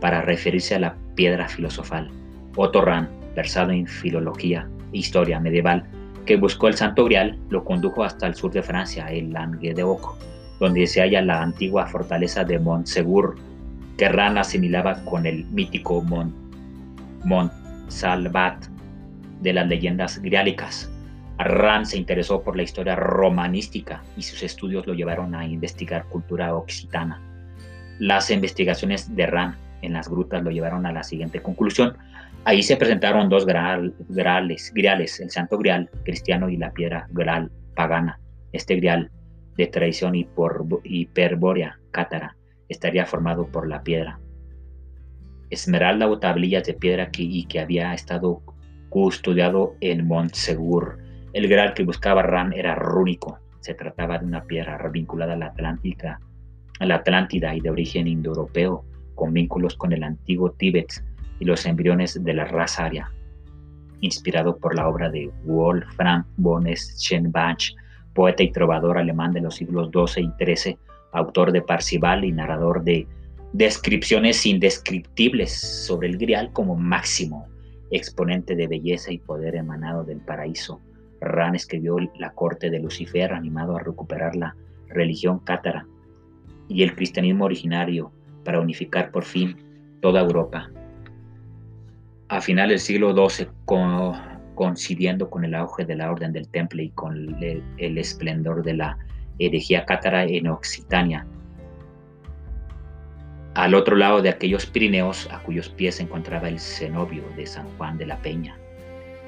para 0.00 0.22
referirse 0.22 0.76
a 0.76 0.80
la 0.80 0.96
piedra 1.14 1.48
filosofal. 1.48 2.10
Otto 2.56 2.82
Rahn, 2.82 3.08
versado 3.34 3.72
en 3.72 3.86
filología 3.86 4.68
e 4.92 4.98
historia 4.98 5.40
medieval, 5.40 5.84
que 6.26 6.36
buscó 6.36 6.68
el 6.68 6.74
Santo 6.74 7.04
Grial, 7.04 7.38
lo 7.50 7.64
condujo 7.64 8.04
hasta 8.04 8.26
el 8.26 8.34
sur 8.34 8.52
de 8.52 8.62
Francia, 8.62 9.06
el 9.06 9.32
Languedoc, 9.32 10.16
donde 10.60 10.86
se 10.86 11.00
halla 11.00 11.20
la 11.20 11.42
antigua 11.42 11.86
fortaleza 11.86 12.44
de 12.44 12.58
Montsegur, 12.58 13.36
que 13.98 14.08
Rahn 14.08 14.38
asimilaba 14.38 15.04
con 15.04 15.26
el 15.26 15.44
mítico 15.46 16.00
Mont, 16.02 16.34
Montsalvat 17.24 18.73
de 19.44 19.52
las 19.52 19.68
leyendas 19.68 20.20
griálicas. 20.20 20.90
Arran 21.38 21.84
se 21.84 21.98
interesó 21.98 22.42
por 22.42 22.56
la 22.56 22.62
historia 22.62 22.96
romanística 22.96 24.02
y 24.16 24.22
sus 24.22 24.42
estudios 24.42 24.86
lo 24.86 24.94
llevaron 24.94 25.34
a 25.34 25.46
investigar 25.46 26.06
cultura 26.06 26.56
occitana. 26.56 27.20
Las 27.98 28.30
investigaciones 28.30 29.14
de 29.14 29.26
Ran 29.26 29.56
en 29.82 29.92
las 29.92 30.08
grutas 30.08 30.42
lo 30.42 30.50
llevaron 30.50 30.86
a 30.86 30.92
la 30.92 31.02
siguiente 31.02 31.42
conclusión. 31.42 31.96
Ahí 32.44 32.62
se 32.62 32.76
presentaron 32.76 33.28
dos 33.28 33.44
grales, 33.46 34.72
griales, 34.74 35.20
el 35.20 35.30
santo 35.30 35.58
grial 35.58 35.90
cristiano 36.04 36.48
y 36.48 36.56
la 36.56 36.72
piedra 36.72 37.06
grial 37.10 37.50
pagana. 37.76 38.18
Este 38.52 38.76
grial 38.76 39.10
de 39.56 39.66
tradición 39.66 40.14
hiperbórea 40.14 41.78
cátara 41.90 42.36
estaría 42.68 43.04
formado 43.04 43.46
por 43.46 43.68
la 43.68 43.82
piedra 43.82 44.18
esmeralda 45.50 46.08
o 46.08 46.18
tablillas 46.18 46.64
de 46.64 46.74
piedra 46.74 47.10
que 47.10 47.60
había 47.60 47.94
estado 47.94 48.42
custodiado 48.94 49.74
en 49.80 50.06
Montsegur. 50.06 50.98
El 51.32 51.48
Graal 51.48 51.74
que 51.74 51.82
buscaba 51.82 52.22
Ran 52.22 52.52
era 52.52 52.76
rúnico. 52.76 53.40
Se 53.58 53.74
trataba 53.74 54.20
de 54.20 54.24
una 54.24 54.44
piedra 54.44 54.78
vinculada 54.88 55.32
a 55.32 55.36
la 56.86 56.94
Atlántida 56.94 57.56
y 57.56 57.60
de 57.60 57.70
origen 57.70 58.06
indoeuropeo, 58.06 58.84
con 59.16 59.32
vínculos 59.32 59.74
con 59.74 59.92
el 59.92 60.04
antiguo 60.04 60.52
Tíbet 60.52 61.02
y 61.40 61.44
los 61.44 61.66
embriones 61.66 62.22
de 62.22 62.34
la 62.34 62.44
raza 62.44 62.84
aria. 62.84 63.10
Inspirado 64.00 64.58
por 64.58 64.76
la 64.76 64.86
obra 64.86 65.10
de 65.10 65.28
Wolfram 65.42 66.24
von 66.36 66.64
Schenbach, 66.68 67.74
poeta 68.14 68.44
y 68.44 68.52
trovador 68.52 68.98
alemán 68.98 69.32
de 69.32 69.40
los 69.40 69.56
siglos 69.56 69.90
XII 69.92 70.32
y 70.38 70.44
XIII, 70.44 70.78
autor 71.14 71.50
de 71.50 71.62
Parcival 71.62 72.24
y 72.24 72.30
narrador 72.30 72.84
de 72.84 73.08
descripciones 73.54 74.46
indescriptibles 74.46 75.52
sobre 75.52 76.06
el 76.06 76.16
Grial 76.16 76.52
como 76.52 76.76
máximo 76.76 77.48
exponente 77.96 78.56
de 78.56 78.66
belleza 78.66 79.12
y 79.12 79.18
poder 79.18 79.54
emanado 79.54 80.04
del 80.04 80.18
paraíso. 80.18 80.80
Ran 81.20 81.54
escribió 81.54 81.96
La 82.18 82.32
corte 82.32 82.68
de 82.68 82.80
Lucifer, 82.80 83.32
animado 83.32 83.76
a 83.76 83.80
recuperar 83.80 84.34
la 84.34 84.56
religión 84.88 85.38
cátara 85.38 85.86
y 86.68 86.82
el 86.82 86.94
cristianismo 86.94 87.44
originario 87.44 88.12
para 88.44 88.60
unificar 88.60 89.10
por 89.10 89.24
fin 89.24 89.56
toda 90.00 90.20
Europa. 90.20 90.70
A 92.28 92.40
final 92.40 92.70
del 92.70 92.80
siglo 92.80 93.14
XII, 93.14 93.46
coincidiendo 94.54 95.30
con 95.30 95.44
el 95.44 95.54
auge 95.54 95.84
de 95.84 95.94
la 95.94 96.10
Orden 96.10 96.32
del 96.32 96.48
Temple 96.48 96.84
y 96.84 96.90
con 96.90 97.42
el, 97.42 97.62
el 97.78 97.98
esplendor 97.98 98.64
de 98.64 98.74
la 98.74 98.98
herejía 99.38 99.84
cátara 99.84 100.24
en 100.24 100.48
Occitania, 100.48 101.26
al 103.54 103.74
otro 103.74 103.94
lado 103.94 104.20
de 104.20 104.30
aquellos 104.30 104.66
Pirineos 104.66 105.28
a 105.30 105.38
cuyos 105.38 105.68
pies 105.68 105.96
se 105.96 106.02
encontraba 106.02 106.48
el 106.48 106.58
cenobio 106.58 107.22
de 107.36 107.46
San 107.46 107.66
Juan 107.76 107.96
de 107.98 108.06
la 108.06 108.16
Peña, 108.18 108.56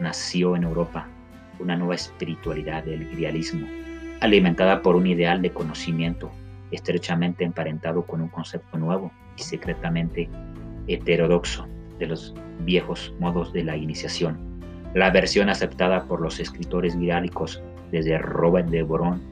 nació 0.01 0.57
en 0.57 0.65
Europa 0.65 1.09
una 1.61 1.77
nueva 1.77 1.95
espiritualidad 1.95 2.85
del 2.85 3.09
grialismo, 3.11 3.67
alimentada 4.21 4.83
por 4.83 4.97
un 4.97 5.07
ideal 5.07 5.41
de 5.43 5.51
conocimiento 5.51 6.31
estrechamente 6.73 7.45
emparentado 7.45 8.05
con 8.05 8.21
un 8.21 8.29
concepto 8.29 8.77
nuevo 8.77 9.13
y 9.39 9.43
secretamente 9.43 10.29
heterodoxo 10.89 11.67
de 11.99 12.07
los 12.07 12.35
viejos 12.61 13.15
modos 13.21 13.53
de 13.53 13.63
la 13.63 13.77
iniciación. 13.77 14.39
La 14.95 15.11
versión 15.11 15.49
aceptada 15.49 16.05
por 16.05 16.21
los 16.21 16.41
escritores 16.41 16.97
griálicos 16.97 17.63
desde 17.93 18.19
Robert 18.19 18.69
de 18.71 18.83
Boron 18.83 19.23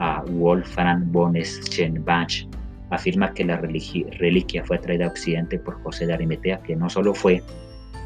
a 0.00 0.22
Wolfram 0.26 1.12
von 1.12 1.36
Schenbach 1.36 2.46
afirma 2.90 3.32
que 3.32 3.44
la 3.44 3.56
reliquia 3.56 4.64
fue 4.64 4.78
traída 4.78 5.06
a 5.06 5.08
Occidente 5.08 5.58
por 5.58 5.82
José 5.82 6.06
de 6.06 6.14
Arimetea, 6.14 6.62
que 6.62 6.76
no 6.76 6.90
solo 6.90 7.14
fue 7.14 7.42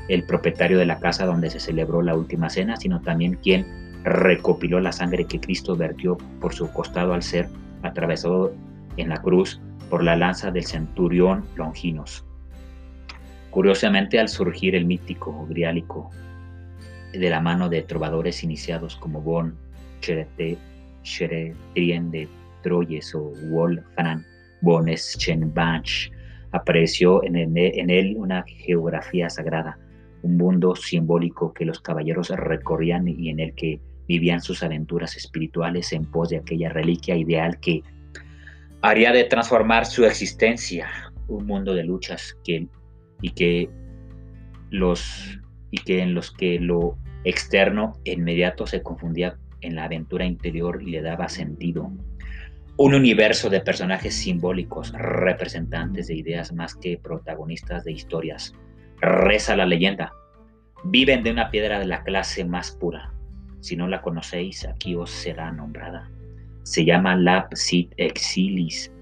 el 0.09 0.25
propietario 0.25 0.79
de 0.79 0.87
la 0.87 1.01
casa 1.01 1.27
donde 1.27 1.51
se 1.51 1.61
celebró 1.61 2.03
la 2.03 2.15
última 2.15 2.51
cena, 2.51 2.77
sino 2.77 3.01
también 3.01 3.39
quien 3.43 3.67
recopiló 4.05 4.81
la 4.81 4.93
sangre 4.93 5.25
que 5.25 5.41
Cristo 5.41 5.77
vertió 5.77 6.19
por 6.41 6.53
su 6.53 6.71
costado 6.71 7.15
al 7.15 7.23
ser 7.23 7.49
atravesado 7.83 8.53
en 8.99 9.09
la 9.09 9.23
cruz 9.23 9.61
por 9.89 10.05
la 10.05 10.17
lanza 10.17 10.51
del 10.51 10.65
centurión 10.65 11.47
Longinos. 11.57 12.25
Curiosamente, 13.51 14.19
al 14.19 14.29
surgir 14.29 14.75
el 14.75 14.85
mítico 14.85 15.47
griálico 15.49 16.11
de 17.13 17.31
la 17.31 17.41
mano 17.41 17.69
de 17.69 17.83
trovadores 17.83 18.45
iniciados 18.45 18.97
como 18.97 19.23
Bon 19.23 19.57
Cheretrien 20.01 20.59
de 22.11 22.29
Troyes 22.63 23.15
o 23.15 23.33
Wolfram 23.49 24.25
Boneschenbach. 24.65 26.11
Apareció 26.53 27.23
en, 27.25 27.57
él 27.57 28.15
una 28.17 28.45
geografía 28.47 29.29
sagrada, 29.29 29.79
un 30.23 30.37
mundo 30.37 30.75
simbólico 30.75 31.53
que 31.53 31.65
los 31.65 31.81
caballeros 31.81 32.31
recorrían 32.31 33.07
y 33.09 33.29
en 33.29 33.41
el 33.41 33.55
que 33.55 33.81
vivían 34.09 34.41
sus 34.41 34.63
aventuras 34.63 35.17
espirituales 35.17 35.93
en 35.93 36.05
pos 36.05 36.31
de 36.31 36.39
aquella 36.39 36.69
reliquia 36.69 37.17
ideal 37.17 37.59
que 37.59 37.83
haría 38.83 39.13
de 39.13 39.25
transformar 39.25 39.87
su 39.87 40.05
existencia, 40.05 40.89
un 41.29 41.47
mundo 41.47 41.75
de 41.75 41.85
luchas 41.85 42.37
y 43.21 43.31
que 43.31 43.69
los 44.71 45.39
y 45.71 45.79
que 45.79 46.03
en 46.03 46.15
los 46.15 46.31
que 46.31 46.61
lo 46.61 46.97
externo 47.25 47.95
inmediato 48.05 48.67
se 48.67 48.83
confundía 48.83 49.37
en 49.61 49.75
la 49.75 49.85
aventura 49.85 50.25
interior 50.25 50.81
y 50.83 50.91
le 50.91 51.03
daba 51.03 51.29
sentido 51.29 51.91
un 52.77 52.95
universo 52.95 53.51
de 53.51 53.61
personajes 53.61 54.15
simbólicos, 54.15 54.93
representantes 54.93 56.09
de 56.09 56.15
ideas 56.15 56.53
más 56.53 56.75
que 56.75 56.99
protagonistas 56.99 57.85
de 57.85 57.93
historias. 57.93 58.55
Reza 59.01 59.55
la 59.55 59.67
leyenda. 59.67 60.13
Viven 60.85 61.23
de 61.23 61.31
una 61.31 61.51
piedra 61.51 61.79
de 61.79 61.87
la 61.87 62.03
clase 62.03 62.45
más 62.45 62.73
pura. 62.73 63.15
Si 63.61 63.77
no 63.77 63.87
la 63.87 64.03
conocéis, 64.03 64.67
aquí 64.67 64.97
os 64.97 65.11
será 65.11 65.53
nombrada. 65.53 66.11
Se 66.65 66.85
llama 66.85 67.17
Lapsit 67.17 67.93
Exilis. 67.97 68.93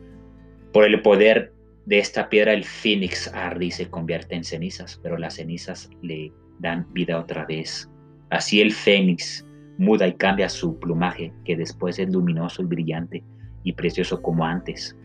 Por 0.73 0.85
el 0.85 1.01
poder 1.01 1.53
de 1.87 1.99
esta 1.99 2.29
piedra, 2.29 2.53
el 2.53 2.65
Phoenix 2.65 3.29
arde 3.35 3.67
y 3.67 3.71
se 3.71 3.89
convierte 3.89 4.35
en 4.35 4.45
cenizas, 4.45 5.01
pero 5.03 5.17
las 5.17 5.35
cenizas 5.35 5.89
le 6.03 6.31
dan 6.59 6.87
vida 6.93 7.19
otra 7.19 7.47
vez. 7.47 7.91
Así 8.31 8.61
el 8.61 8.73
Fénix 8.73 9.47
muda 9.79 10.07
y 10.07 10.15
cambia 10.15 10.49
su 10.49 10.79
plumaje, 10.79 11.33
que 11.45 11.57
después 11.57 11.99
es 11.99 12.11
luminoso 12.11 12.63
y 12.63 12.67
brillante, 12.67 13.25
y 13.63 13.73
precioso 13.73 14.23
como 14.23 14.45
antes. 14.45 14.97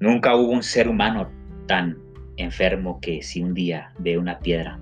Nunca 0.00 0.36
hubo 0.36 0.50
un 0.50 0.62
ser 0.62 0.88
humano 0.88 1.30
tan 1.66 1.98
enfermo 2.36 3.00
que 3.00 3.22
si 3.22 3.42
un 3.42 3.54
día 3.54 3.92
ve 3.98 4.18
una 4.18 4.38
piedra 4.38 4.78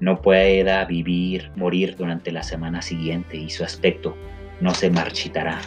no 0.00 0.20
pueda 0.20 0.84
vivir, 0.84 1.50
morir 1.56 1.96
durante 1.96 2.32
la 2.32 2.42
semana 2.42 2.82
siguiente 2.82 3.36
y 3.36 3.48
su 3.48 3.64
aspecto 3.64 4.16
no 4.60 4.74
se 4.74 4.90
marchitará. 4.90 5.60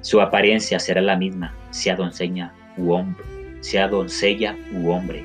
Su 0.00 0.20
apariencia 0.20 0.78
será 0.78 1.00
la 1.00 1.16
misma, 1.16 1.54
sea 1.70 1.96
doncella 1.96 2.52
u 2.76 2.92
hombre, 2.92 3.24
sea 3.60 3.88
doncella 3.88 4.56
u 4.74 4.90
hombre, 4.90 5.24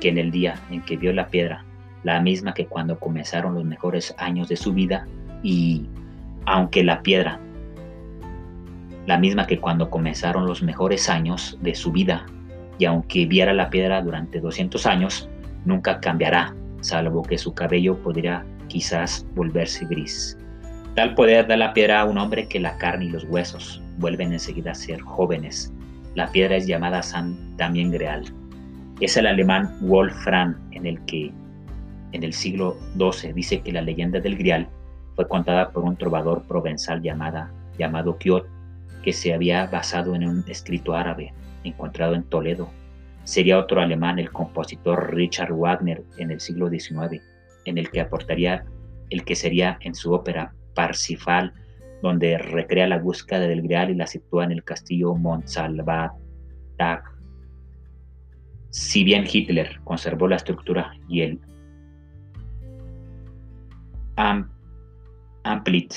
que 0.00 0.10
en 0.10 0.18
el 0.18 0.30
día 0.30 0.56
en 0.70 0.82
que 0.82 0.96
vio 0.96 1.12
la 1.12 1.28
piedra, 1.28 1.64
la 2.02 2.20
misma 2.20 2.52
que 2.52 2.66
cuando 2.66 2.98
comenzaron 2.98 3.54
los 3.54 3.64
mejores 3.64 4.14
años 4.18 4.48
de 4.48 4.56
su 4.56 4.74
vida 4.74 5.06
y 5.42 5.86
aunque 6.44 6.82
la 6.84 7.02
piedra, 7.02 7.40
la 9.06 9.18
misma 9.18 9.46
que 9.46 9.58
cuando 9.58 9.90
comenzaron 9.90 10.46
los 10.46 10.62
mejores 10.62 11.08
años 11.08 11.58
de 11.60 11.74
su 11.74 11.92
vida 11.92 12.26
y 12.78 12.84
aunque 12.84 13.26
viera 13.26 13.52
la 13.52 13.70
piedra 13.70 14.00
durante 14.02 14.40
200 14.40 14.86
años, 14.86 15.28
nunca 15.64 16.00
cambiará, 16.00 16.54
salvo 16.80 17.22
que 17.22 17.38
su 17.38 17.52
cabello 17.52 17.98
podría 18.02 18.44
quizás 18.68 19.26
volverse 19.34 19.84
gris. 19.86 20.38
Tal 20.94 21.14
poder 21.14 21.46
da 21.46 21.56
la 21.56 21.72
piedra 21.72 22.00
a 22.00 22.04
un 22.04 22.18
hombre 22.18 22.48
que 22.48 22.58
la 22.58 22.76
carne 22.78 23.06
y 23.06 23.10
los 23.10 23.24
huesos 23.24 23.82
vuelven 23.98 24.32
enseguida 24.32 24.72
a 24.72 24.74
ser 24.74 25.00
jóvenes. 25.00 25.72
La 26.14 26.30
piedra 26.32 26.56
es 26.56 26.66
llamada 26.66 27.02
San 27.02 27.56
también 27.56 27.90
Greal. 27.90 28.24
Es 29.00 29.16
el 29.16 29.26
alemán 29.26 29.76
Wolfram 29.82 30.56
en 30.72 30.86
el 30.86 31.00
que 31.04 31.32
en 32.12 32.24
el 32.24 32.32
siglo 32.32 32.76
XII 32.96 33.32
dice 33.32 33.60
que 33.60 33.72
la 33.72 33.82
leyenda 33.82 34.20
del 34.20 34.36
Grial 34.36 34.68
fue 35.14 35.28
contada 35.28 35.70
por 35.70 35.84
un 35.84 35.96
trovador 35.96 36.42
provenzal 36.42 37.02
llamada, 37.02 37.52
llamado 37.78 38.18
Kiot, 38.18 38.46
que 39.02 39.12
se 39.12 39.34
había 39.34 39.66
basado 39.66 40.14
en 40.14 40.26
un 40.26 40.44
escrito 40.48 40.94
árabe 40.94 41.32
encontrado 41.64 42.14
en 42.14 42.24
Toledo. 42.24 42.70
Sería 43.24 43.58
otro 43.58 43.80
alemán 43.80 44.18
el 44.18 44.30
compositor 44.30 45.14
Richard 45.14 45.52
Wagner 45.52 46.02
en 46.18 46.30
el 46.30 46.40
siglo 46.40 46.68
XIX, 46.68 47.22
en 47.64 47.78
el 47.78 47.90
que 47.90 48.00
aportaría 48.00 48.64
el 49.10 49.24
que 49.24 49.34
sería 49.34 49.78
en 49.80 49.94
su 49.94 50.12
ópera 50.12 50.54
Parsifal, 50.74 51.52
donde 52.02 52.38
recrea 52.38 52.86
la 52.86 52.98
búsqueda 52.98 53.40
del 53.40 53.62
Grial 53.62 53.90
y 53.90 53.94
la 53.94 54.06
sitúa 54.06 54.44
en 54.44 54.52
el 54.52 54.64
castillo 54.64 55.14
Montsalvat. 55.14 56.12
Si 58.70 59.04
bien 59.04 59.24
Hitler 59.30 59.80
conservó 59.84 60.28
la 60.28 60.36
estructura 60.36 60.92
y 61.08 61.22
el 61.22 61.40
amplit 65.42 65.94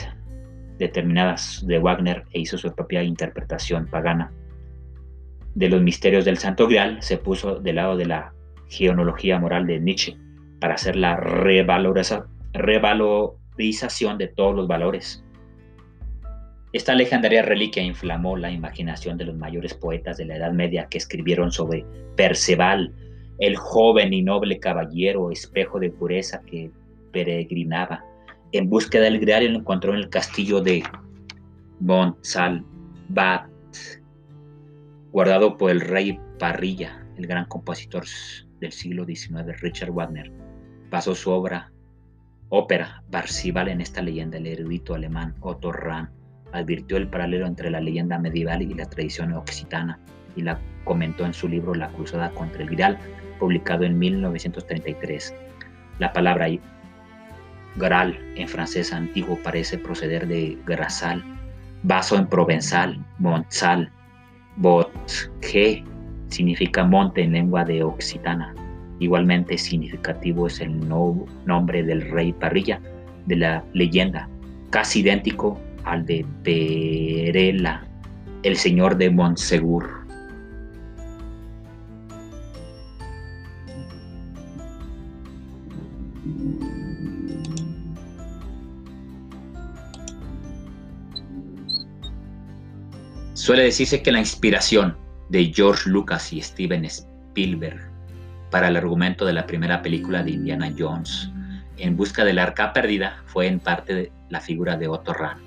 determinadas 0.78 1.66
de 1.66 1.80
Wagner 1.80 2.24
e 2.32 2.40
hizo 2.40 2.58
su 2.58 2.74
propia 2.74 3.04
interpretación 3.04 3.88
pagana 3.88 4.32
de 5.56 5.70
los 5.70 5.82
misterios 5.82 6.26
del 6.26 6.38
Santo 6.38 6.68
Grial, 6.68 7.02
se 7.02 7.18
puso 7.18 7.60
del 7.60 7.76
lado 7.76 7.96
de 7.96 8.06
la 8.06 8.34
geonología 8.70 9.40
moral 9.40 9.68
de 9.68 9.80
Nietzsche 9.80 10.18
para 10.60 10.74
hacer 10.76 10.96
la 10.96 11.18
revalorización 11.18 14.18
de 14.18 14.28
todos 14.30 14.56
los 14.56 14.68
valores. 14.68 15.24
Esta 16.72 16.96
legendaria 16.96 17.44
reliquia 17.44 17.84
inflamó 17.84 18.36
la 18.36 18.50
imaginación 18.50 19.18
de 19.18 19.26
los 19.26 19.36
mayores 19.36 19.76
poetas 19.76 20.18
de 20.18 20.26
la 20.26 20.38
Edad 20.38 20.54
Media 20.54 20.88
que 20.90 20.98
escribieron 20.98 21.52
sobre 21.52 21.86
Perceval, 22.16 22.92
el 23.38 23.56
joven 23.58 24.14
y 24.14 24.24
noble 24.24 24.60
caballero, 24.60 25.30
espejo 25.30 25.80
de 25.80 25.92
pureza 25.92 26.42
que 26.42 26.72
peregrinaba 27.12 28.04
en 28.54 28.70
búsqueda 28.70 29.04
del 29.06 29.20
Grial 29.20 29.52
lo 29.52 29.60
encontró 29.60 29.94
en 29.94 30.00
el 30.00 30.10
castillo 30.10 30.62
de 30.62 30.84
Montsalvat, 31.80 33.50
guardado 35.12 35.58
por 35.58 35.72
el 35.72 35.82
rey 35.82 36.20
Parrilla, 36.38 37.04
el 37.18 37.26
gran 37.26 37.46
compositor 37.46 38.06
del 38.60 38.72
siglo 38.72 39.06
XIX, 39.06 39.60
Richard 39.60 39.92
Wagner. 39.92 40.32
Pasó 40.92 41.16
su 41.16 41.32
obra, 41.32 41.72
ópera 42.50 43.04
Parcival 43.10 43.70
en 43.70 43.82
esta 43.82 44.04
leyenda. 44.04 44.38
El 44.38 44.46
erudito 44.46 44.94
alemán 44.94 45.36
Otto 45.42 45.72
Rahn 45.72 46.12
advirtió 46.52 46.98
el 46.98 47.10
paralelo 47.10 47.48
entre 47.48 47.72
la 47.72 47.82
leyenda 47.82 48.20
medieval 48.20 48.62
y 48.62 48.76
la 48.76 48.86
tradición 48.86 49.34
occitana 49.34 50.00
y 50.36 50.44
la 50.44 50.60
comentó 50.84 51.26
en 51.26 51.34
su 51.34 51.48
libro 51.48 51.74
La 51.74 51.90
cruzada 51.90 52.30
contra 52.32 52.62
el 52.62 52.70
Grial, 52.70 53.00
publicado 53.40 53.84
en 53.84 53.98
1933. 53.98 55.34
La 55.98 56.14
palabra 56.14 56.46
Graal 57.76 58.20
en 58.36 58.48
francés 58.48 58.94
antiguo 58.94 59.38
parece 59.44 59.78
proceder 59.78 60.28
de 60.28 60.58
grasal, 60.66 61.24
vaso 61.84 62.18
en 62.18 62.28
provenzal, 62.28 63.04
montsal, 63.20 63.92
que 65.42 65.84
significa 66.28 66.84
monte 66.84 67.24
en 67.24 67.34
lengua 67.34 67.66
de 67.66 67.84
occitana. 67.84 68.54
Igualmente 69.00 69.58
significativo 69.58 70.48
es 70.48 70.62
el 70.62 70.88
nombre 71.46 71.84
del 71.84 72.10
rey 72.12 72.32
Parrilla 72.34 72.80
de 73.26 73.36
la 73.38 73.64
leyenda, 73.74 74.30
casi 74.70 75.00
idéntico 75.00 75.60
al 75.84 76.06
de 76.06 76.26
Perela, 76.44 77.86
el 78.44 78.56
señor 78.56 78.98
de 78.98 79.10
Montsegur. 79.10 80.04
Suele 93.44 93.64
decirse 93.64 94.02
que 94.02 94.14
la 94.14 94.20
inspiración 94.20 94.96
de 95.28 95.52
George 95.54 95.90
Lucas 95.90 96.32
y 96.32 96.42
Steven 96.42 96.86
Spielberg 96.86 97.92
para 98.50 98.70
el 98.70 98.78
argumento 98.78 99.26
de 99.26 99.34
la 99.34 99.46
primera 99.46 99.82
película 99.82 100.24
de 100.24 100.32
Indiana 100.32 100.74
Jones, 100.80 101.30
En 101.76 101.98
busca 101.98 102.24
del 102.24 102.40
arca 102.40 102.72
perdida, 102.72 103.22
fue 103.26 103.48
en 103.48 103.60
parte 103.60 104.14
la 104.30 104.40
figura 104.40 104.78
de 104.78 104.88
Otto 104.88 105.12
Rahn. 105.12 105.40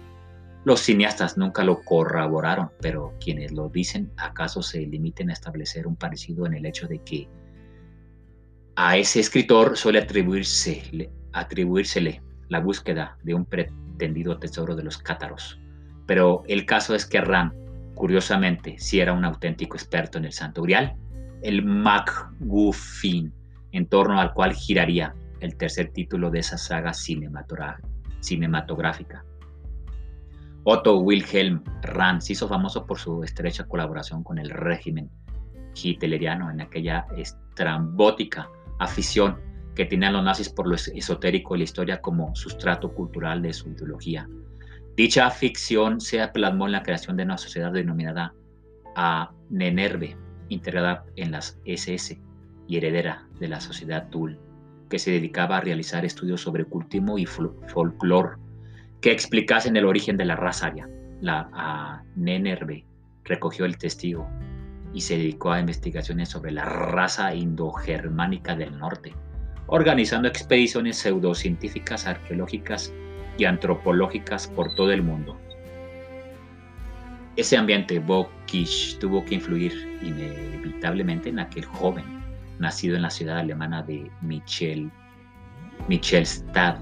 Los 0.67 0.81
cineastas 0.81 1.39
nunca 1.39 1.65
lo 1.65 1.83
corroboraron, 1.85 2.71
pero 2.83 3.15
quienes 3.19 3.53
lo 3.53 3.71
dicen 3.71 4.13
acaso 4.19 4.61
se 4.61 4.81
limiten 4.81 5.31
a 5.31 5.33
establecer 5.33 5.87
un 5.87 5.97
parecido 5.97 6.45
en 6.45 6.53
el 6.53 6.67
hecho 6.67 6.87
de 6.89 6.99
que 6.99 7.31
a 8.75 8.99
ese 8.99 9.21
escritor 9.21 9.75
suele 9.79 10.01
atribuirse, 10.01 11.11
atribuírsele 11.33 12.21
la 12.51 12.61
búsqueda 12.61 13.17
de 13.23 13.33
un 13.33 13.47
pretendido 13.47 14.37
tesoro 14.39 14.77
de 14.77 14.85
los 14.85 14.99
cátaros. 14.99 15.59
Pero 16.07 16.43
el 16.47 16.67
caso 16.67 16.95
es 16.95 17.07
que 17.07 17.23
Rahn 17.23 17.66
Curiosamente, 17.97 18.79
si 18.79 19.01
era 19.01 19.13
un 19.15 19.25
auténtico 19.25 19.75
experto 19.75 20.19
en 20.19 20.27
el 20.27 20.35
Santo 20.35 20.61
Grial, 20.61 20.95
el 21.41 21.65
MacGuffin, 21.65 23.33
en 23.73 23.87
torno 23.87 24.21
al 24.21 24.35
cual 24.35 24.53
giraría 24.53 25.15
el 25.41 25.57
tercer 25.57 25.93
título 25.93 26.31
de 26.31 26.41
esa 26.41 26.59
saga 26.59 26.93
cinematográfica. 26.93 29.25
Otto 30.65 30.99
Wilhelm 30.99 31.65
Rand 31.81 32.21
se 32.21 32.35
hizo 32.35 32.47
famoso 32.47 32.85
por 32.85 32.99
su 32.99 33.23
estrecha 33.23 33.65
colaboración 33.65 34.23
con 34.23 34.39
el 34.39 34.51
régimen 34.51 35.09
hitleriano 35.75 36.51
en 36.51 36.61
aquella 36.61 37.07
estrambótica 37.17 38.51
afición 38.79 39.41
que 39.75 39.87
tenían 39.87 40.13
los 40.13 40.23
nazis 40.23 40.51
por 40.51 40.69
lo 40.69 40.75
esotérico 40.75 41.55
de 41.55 41.59
la 41.59 41.65
historia 41.65 42.03
como 42.03 42.37
sustrato 42.37 42.93
cultural 42.93 43.41
de 43.41 43.55
su 43.55 43.71
ideología 43.71 44.29
Dicha 44.97 45.31
ficción 45.31 46.01
se 46.01 46.27
plasmó 46.29 46.65
en 46.65 46.73
la 46.73 46.83
creación 46.83 47.19
de 47.19 47.25
una 47.25 47.37
sociedad 47.37 47.71
denominada 47.71 48.33
a 48.95 49.31
Nenerve, 49.51 50.17
integrada 50.49 51.05
en 51.17 51.33
las 51.33 51.61
SS 51.67 52.19
y 52.67 52.77
heredera 52.79 53.29
de 53.39 53.49
la 53.49 53.61
sociedad 53.61 54.09
Tul, 54.09 54.39
que 54.89 54.99
se 54.99 55.11
dedicaba 55.11 55.59
a 55.59 55.61
realizar 55.61 56.07
estudios 56.07 56.41
sobre 56.41 56.65
cultismo 56.65 57.19
y 57.19 57.27
folclore 57.27 58.39
que 59.03 59.13
explicasen 59.13 59.77
el 59.77 59.85
origen 59.85 60.17
de 60.17 60.25
la 60.25 60.35
raza 60.35 60.69
aria. 60.69 60.89
La 61.21 62.03
Nenerve 62.17 62.87
recogió 63.25 63.67
el 63.67 63.77
testigo 63.77 64.27
y 64.95 65.03
se 65.03 65.19
dedicó 65.19 65.53
a 65.53 65.61
investigaciones 65.61 66.31
sobre 66.31 66.53
la 66.53 66.65
raza 66.65 67.35
indogermánica 67.35 68.57
del 68.57 68.79
norte, 68.79 69.15
organizando 69.67 70.27
expediciones 70.27 70.97
pseudocientíficas, 70.97 72.07
arqueológicas 72.07 72.95
y 73.39 73.45
antropológicas 73.45 74.47
por 74.49 74.75
todo 74.75 74.93
el 74.93 75.03
mundo. 75.03 75.37
Ese 77.37 77.57
ambiente 77.57 77.99
Bokish 77.99 78.99
tuvo 78.99 79.25
que 79.25 79.35
influir 79.35 79.99
inevitablemente 80.03 81.29
en 81.29 81.39
aquel 81.39 81.67
joven, 81.67 82.05
nacido 82.59 82.97
en 82.97 83.03
la 83.03 83.11
ciudad 83.11 83.39
alemana 83.39 83.83
de 83.83 84.11
Michel, 84.23 84.91
Michelstadt 85.89 86.81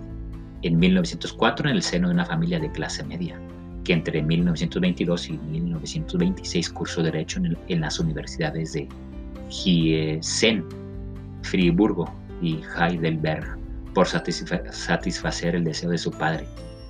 en 0.62 0.78
1904 0.78 1.68
en 1.68 1.76
el 1.76 1.82
seno 1.82 2.08
de 2.08 2.14
una 2.14 2.24
familia 2.24 2.58
de 2.58 2.70
clase 2.70 3.02
media, 3.02 3.38
que 3.82 3.92
entre 3.92 4.22
1922 4.22 5.28
y 5.28 5.32
1926 5.32 6.70
cursó 6.70 7.02
Derecho 7.02 7.40
en, 7.68 7.80
las 7.80 7.98
universidades 7.98 8.72
de 8.72 8.88
Gießen, 9.50 10.64
Friburgo 11.42 12.10
y 12.40 12.60
Heidelberg 12.78 13.63
por 13.94 14.06
satisfacer 14.08 15.54
el 15.54 15.64
deseo 15.64 15.90
de 15.90 15.98
su 15.98 16.10
padre, 16.10 16.46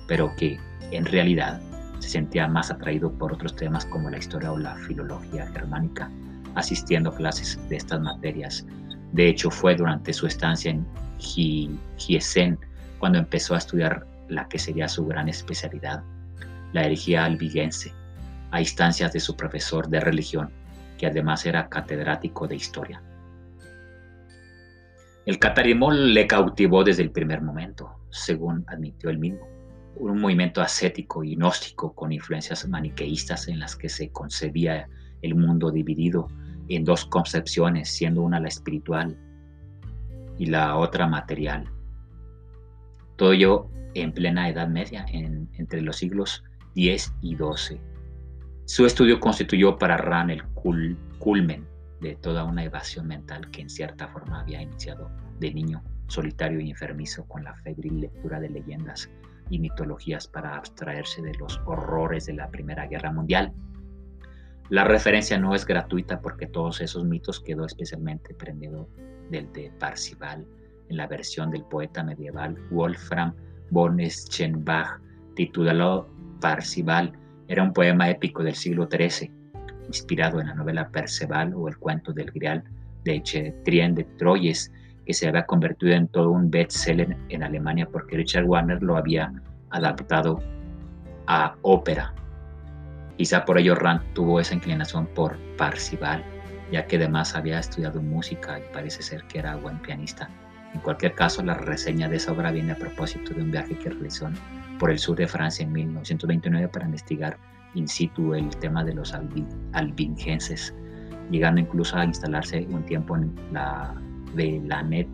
pero 0.07 0.35
que 0.35 0.59
en 0.91 1.05
realidad 1.05 1.61
se 1.99 2.09
sentía 2.09 2.47
más 2.47 2.71
atraído 2.71 3.11
por 3.11 3.33
otros 3.33 3.55
temas 3.55 3.85
como 3.85 4.09
la 4.09 4.17
historia 4.17 4.51
o 4.51 4.57
la 4.57 4.75
filología 4.75 5.47
germánica, 5.47 6.09
asistiendo 6.55 7.09
a 7.11 7.15
clases 7.15 7.59
de 7.69 7.77
estas 7.77 8.01
materias. 8.01 8.65
De 9.13 9.29
hecho, 9.29 9.49
fue 9.49 9.75
durante 9.75 10.11
su 10.13 10.27
estancia 10.27 10.71
en 10.71 10.85
Giesen 11.97 12.59
cuando 12.99 13.19
empezó 13.19 13.55
a 13.55 13.59
estudiar 13.59 14.05
la 14.27 14.47
que 14.47 14.59
sería 14.59 14.87
su 14.87 15.05
gran 15.05 15.29
especialidad, 15.29 16.03
la 16.73 16.83
herejía 16.83 17.25
albigense, 17.25 17.93
a 18.51 18.59
instancias 18.59 19.13
de 19.13 19.19
su 19.19 19.35
profesor 19.35 19.87
de 19.87 19.99
religión, 19.99 20.49
que 20.97 21.07
además 21.07 21.45
era 21.45 21.69
catedrático 21.69 22.47
de 22.47 22.55
historia. 22.55 23.01
El 25.25 25.39
catarismo 25.39 25.91
le 25.91 26.27
cautivó 26.27 26.83
desde 26.83 27.01
el 27.01 27.09
primer 27.09 27.41
momento, 27.41 27.89
según 28.11 28.63
admitió 28.67 29.09
él 29.09 29.17
mismo. 29.17 29.47
Un 29.95 30.21
movimiento 30.21 30.61
ascético 30.61 31.23
y 31.23 31.35
gnóstico 31.35 31.95
con 31.95 32.11
influencias 32.11 32.67
maniqueístas 32.67 33.47
en 33.47 33.59
las 33.59 33.75
que 33.75 33.89
se 33.89 34.11
concebía 34.11 34.87
el 35.23 35.33
mundo 35.33 35.71
dividido 35.71 36.27
en 36.67 36.83
dos 36.83 37.05
concepciones, 37.05 37.89
siendo 37.89 38.21
una 38.21 38.39
la 38.39 38.49
espiritual 38.49 39.17
y 40.37 40.45
la 40.45 40.75
otra 40.77 41.07
material. 41.07 41.71
Todo 43.15 43.31
ello 43.33 43.67
en 43.95 44.11
plena 44.11 44.49
Edad 44.49 44.67
Media, 44.67 45.05
entre 45.11 45.81
los 45.81 45.95
siglos 45.95 46.43
X 46.75 47.11
y 47.21 47.35
XII. 47.35 47.79
Su 48.65 48.85
estudio 48.85 49.19
constituyó 49.19 49.79
para 49.79 49.97
Rand 49.97 50.31
el 50.31 50.43
culmen 51.17 51.65
de 52.01 52.15
toda 52.15 52.43
una 52.43 52.63
evasión 52.63 53.07
mental 53.07 53.49
que 53.51 53.61
en 53.61 53.69
cierta 53.69 54.07
forma 54.07 54.41
había 54.41 54.61
iniciado 54.61 55.09
de 55.39 55.53
niño 55.53 55.83
solitario 56.07 56.59
y 56.59 56.69
enfermizo 56.69 57.25
con 57.25 57.43
la 57.43 57.55
febril 57.55 58.01
lectura 58.01 58.39
de 58.39 58.49
leyendas 58.49 59.09
y 59.49 59.59
mitologías 59.59 60.27
para 60.27 60.55
abstraerse 60.55 61.21
de 61.21 61.33
los 61.35 61.59
horrores 61.65 62.25
de 62.25 62.33
la 62.33 62.49
Primera 62.49 62.87
Guerra 62.87 63.11
Mundial. 63.11 63.53
La 64.69 64.83
referencia 64.83 65.37
no 65.37 65.53
es 65.53 65.65
gratuita 65.65 66.21
porque 66.21 66.47
todos 66.47 66.81
esos 66.81 67.05
mitos 67.05 67.39
quedó 67.39 67.65
especialmente 67.65 68.33
prendido 68.33 68.89
del 69.29 69.51
de 69.53 69.71
Parcival 69.79 70.47
en 70.89 70.97
la 70.97 71.07
versión 71.07 71.51
del 71.51 71.63
poeta 71.63 72.03
medieval 72.03 72.57
Wolfram 72.71 73.33
von 73.69 73.99
Eschenbach 73.99 74.99
titulado 75.35 76.09
Parcival. 76.41 77.13
Era 77.47 77.61
un 77.61 77.73
poema 77.73 78.09
épico 78.09 78.41
del 78.41 78.55
siglo 78.55 78.87
XIII, 78.91 79.31
inspirado 79.87 80.39
en 80.39 80.47
la 80.47 80.55
novela 80.55 80.89
Perceval 80.89 81.53
o 81.55 81.67
el 81.67 81.77
cuento 81.77 82.13
del 82.13 82.31
Grial 82.31 82.63
de 83.03 83.21
Chetrien 83.21 83.95
de 83.95 84.03
Troyes, 84.17 84.71
que 85.05 85.13
se 85.13 85.27
había 85.27 85.45
convertido 85.45 85.93
en 85.93 86.07
todo 86.07 86.31
un 86.31 86.49
bestseller 86.49 87.15
en 87.29 87.43
Alemania 87.43 87.87
porque 87.91 88.17
Richard 88.17 88.45
Wagner 88.45 88.81
lo 88.81 88.97
había 88.97 89.31
adaptado 89.69 90.41
a 91.27 91.55
ópera. 91.61 92.13
Quizá 93.17 93.45
por 93.45 93.57
ello 93.57 93.75
Rand 93.75 94.01
tuvo 94.13 94.39
esa 94.39 94.55
inclinación 94.55 95.07
por 95.07 95.37
Parcival, 95.57 96.23
ya 96.71 96.85
que 96.85 96.97
además 96.97 97.35
había 97.35 97.59
estudiado 97.59 98.01
música 98.01 98.59
y 98.59 98.63
parece 98.73 99.01
ser 99.01 99.23
que 99.25 99.39
era 99.39 99.55
buen 99.55 99.79
pianista. 99.79 100.29
En 100.73 100.81
cualquier 100.81 101.13
caso, 101.13 101.41
la 101.41 101.53
reseña 101.53 102.09
de 102.09 102.17
esa 102.17 102.33
obra 102.33 102.51
viene 102.51 102.73
a 102.73 102.77
propósito 102.77 103.33
de 103.33 103.41
un 103.41 103.51
viaje 103.51 103.77
que 103.77 103.89
realizó 103.89 104.29
por 104.77 104.91
el 104.91 104.99
sur 104.99 105.15
de 105.15 105.27
Francia 105.27 105.63
en 105.63 105.71
1929 105.71 106.67
para 106.67 106.85
investigar 106.85 107.37
in 107.75 107.87
situ 107.87 108.33
el 108.33 108.49
tema 108.57 108.83
de 108.83 108.93
los 108.93 109.13
albingenses, 109.73 110.73
llegando 111.29 111.61
incluso 111.61 111.97
a 111.97 112.05
instalarse 112.05 112.67
un 112.69 112.83
tiempo 112.85 113.15
en 113.15 113.33
la 113.51 113.93
de 114.35 114.61
Lanet, 114.65 115.07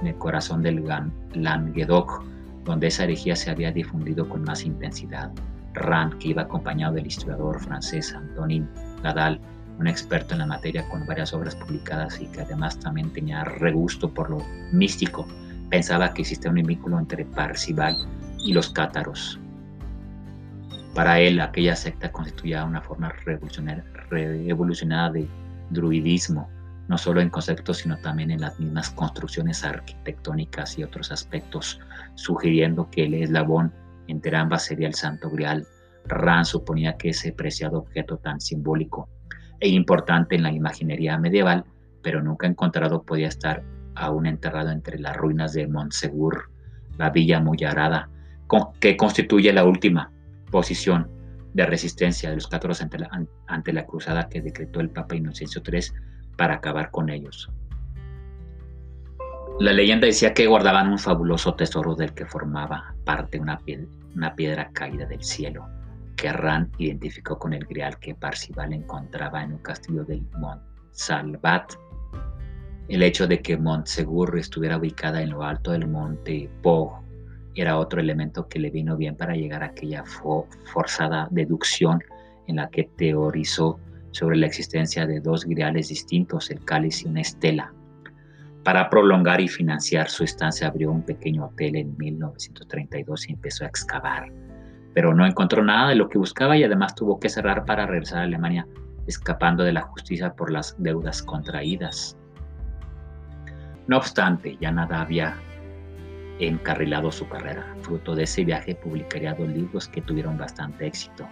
en 0.00 0.08
el 0.08 0.14
corazón 0.16 0.62
del 0.62 0.84
Languedoc, 1.34 2.24
donde 2.64 2.88
esa 2.88 3.04
herejía 3.04 3.34
se 3.34 3.50
había 3.50 3.72
difundido 3.72 4.28
con 4.28 4.42
más 4.42 4.64
intensidad. 4.64 5.30
Rand, 5.74 6.18
que 6.18 6.28
iba 6.28 6.42
acompañado 6.42 6.94
del 6.94 7.06
historiador 7.06 7.60
francés 7.60 8.14
Antonin 8.14 8.68
Gadal, 9.02 9.40
un 9.78 9.86
experto 9.86 10.34
en 10.34 10.40
la 10.40 10.46
materia 10.46 10.88
con 10.88 11.06
varias 11.06 11.32
obras 11.32 11.54
publicadas 11.54 12.20
y 12.20 12.26
que 12.26 12.40
además 12.40 12.78
también 12.80 13.12
tenía 13.12 13.44
regusto 13.44 14.12
por 14.12 14.30
lo 14.30 14.38
místico, 14.72 15.26
pensaba 15.70 16.12
que 16.12 16.22
existía 16.22 16.50
un 16.50 16.56
vínculo 16.56 16.98
entre 16.98 17.24
Parcival 17.24 17.96
y 18.38 18.52
los 18.52 18.70
cátaros. 18.70 19.38
Para 20.98 21.20
él, 21.20 21.40
aquella 21.40 21.76
secta 21.76 22.10
constituía 22.10 22.64
una 22.64 22.80
forma 22.80 23.12
revolucionada 23.24 25.10
de 25.12 25.28
druidismo, 25.70 26.50
no 26.88 26.98
solo 26.98 27.20
en 27.20 27.30
conceptos, 27.30 27.76
sino 27.76 27.96
también 27.98 28.32
en 28.32 28.40
las 28.40 28.58
mismas 28.58 28.90
construcciones 28.90 29.62
arquitectónicas 29.62 30.76
y 30.76 30.82
otros 30.82 31.12
aspectos, 31.12 31.78
sugiriendo 32.16 32.90
que 32.90 33.04
el 33.04 33.14
eslabón 33.14 33.72
entre 34.08 34.36
ambas 34.36 34.64
sería 34.64 34.88
el 34.88 34.94
Santo 34.94 35.30
Grial. 35.30 35.68
Rand 36.06 36.46
suponía 36.46 36.96
que 36.96 37.10
ese 37.10 37.30
preciado 37.30 37.78
objeto 37.78 38.16
tan 38.16 38.40
simbólico 38.40 39.08
e 39.60 39.68
importante 39.68 40.34
en 40.34 40.42
la 40.42 40.50
imaginería 40.50 41.16
medieval, 41.16 41.64
pero 42.02 42.24
nunca 42.24 42.48
encontrado 42.48 43.04
podía 43.04 43.28
estar 43.28 43.62
aún 43.94 44.26
enterrado 44.26 44.72
entre 44.72 44.98
las 44.98 45.16
ruinas 45.16 45.52
de 45.52 45.68
Montsegur, 45.68 46.50
la 46.96 47.10
villa 47.10 47.38
Mullarada, 47.38 48.10
que 48.80 48.96
constituye 48.96 49.52
la 49.52 49.62
última 49.62 50.10
posición 50.50 51.10
de 51.54 51.66
resistencia 51.66 52.30
de 52.30 52.36
los 52.36 52.46
cátaros 52.46 52.80
ante 52.82 53.72
la, 53.72 53.86
cruzada 53.86 54.28
que 54.28 54.40
decretó 54.40 54.80
el 54.80 54.90
Papa 54.90 55.16
Inocencio 55.16 55.62
III 55.66 55.80
para 56.36 56.54
acabar 56.54 56.90
con 56.90 57.10
ellos. 57.10 57.50
La 59.58 59.72
leyenda 59.72 60.06
decía 60.06 60.34
que 60.34 60.46
guardaban 60.46 60.88
un 60.88 60.98
fabuloso 60.98 61.54
tesoro 61.54 61.94
del 61.94 62.14
que 62.14 62.26
formaba 62.26 62.94
parte 63.04 63.40
una, 63.40 63.58
piedra 64.36 64.70
caída 64.72 65.06
del 65.06 65.22
cielo 65.22 65.66
que 66.16 66.32
Rand 66.32 66.72
identificó 66.78 67.38
con 67.38 67.52
el 67.52 67.64
grial 67.64 67.98
que 67.98 68.14
Parcival 68.14 68.72
encontraba 68.72 69.42
en 69.42 69.52
un 69.52 69.58
castillo 69.58 70.04
del 70.04 70.26
Montsalvat. 70.38 71.72
El 72.88 73.02
hecho 73.02 73.26
de 73.26 73.40
que 73.40 73.56
Montsegur 73.56 74.36
estuviera 74.38 74.78
ubicada 74.78 75.22
en 75.22 75.30
lo 75.30 75.44
alto 75.44 75.72
del 75.72 75.86
monte 75.86 76.50
Po 76.62 77.04
era 77.60 77.78
otro 77.78 78.00
elemento 78.00 78.48
que 78.48 78.58
le 78.58 78.70
vino 78.70 78.96
bien 78.96 79.16
para 79.16 79.34
llegar 79.34 79.62
a 79.62 79.66
aquella 79.66 80.04
forzada 80.04 81.28
deducción 81.30 82.02
en 82.46 82.56
la 82.56 82.68
que 82.70 82.90
teorizó 82.96 83.78
sobre 84.10 84.36
la 84.36 84.46
existencia 84.46 85.06
de 85.06 85.20
dos 85.20 85.44
griales 85.44 85.88
distintos, 85.88 86.50
el 86.50 86.64
cáliz 86.64 87.02
y 87.02 87.08
una 87.08 87.20
estela. 87.20 87.72
Para 88.64 88.90
prolongar 88.90 89.40
y 89.40 89.48
financiar 89.48 90.08
su 90.08 90.24
estancia 90.24 90.68
abrió 90.68 90.90
un 90.90 91.02
pequeño 91.02 91.46
hotel 91.46 91.76
en 91.76 91.96
1932 91.96 93.28
y 93.28 93.32
empezó 93.32 93.64
a 93.64 93.68
excavar 93.68 94.30
pero 94.98 95.14
no 95.14 95.24
encontró 95.24 95.62
nada 95.62 95.90
de 95.90 95.94
lo 95.94 96.08
que 96.08 96.18
buscaba 96.18 96.56
y 96.56 96.64
además 96.64 96.94
tuvo 96.96 97.20
que 97.20 97.28
cerrar 97.28 97.64
para 97.64 97.86
regresar 97.86 98.18
a 98.18 98.22
Alemania, 98.22 98.66
escapando 99.06 99.62
de 99.62 99.72
la 99.72 99.82
justicia 99.82 100.32
por 100.34 100.50
las 100.50 100.74
deudas 100.78 101.22
contraídas. 101.22 102.16
No 103.86 103.98
obstante, 103.98 104.58
ya 104.60 104.72
nada 104.72 105.00
había 105.00 105.36
encarrilado 106.40 107.10
su 107.10 107.26
carrera. 107.28 107.74
Fruto 107.82 108.14
de 108.14 108.24
ese 108.24 108.44
viaje 108.44 108.74
publicaría 108.74 109.32
dos 109.34 109.48
libros 109.48 109.88
que 109.88 110.02
tuvieron 110.02 110.36
bastante 110.38 110.86
éxito. 110.86 111.26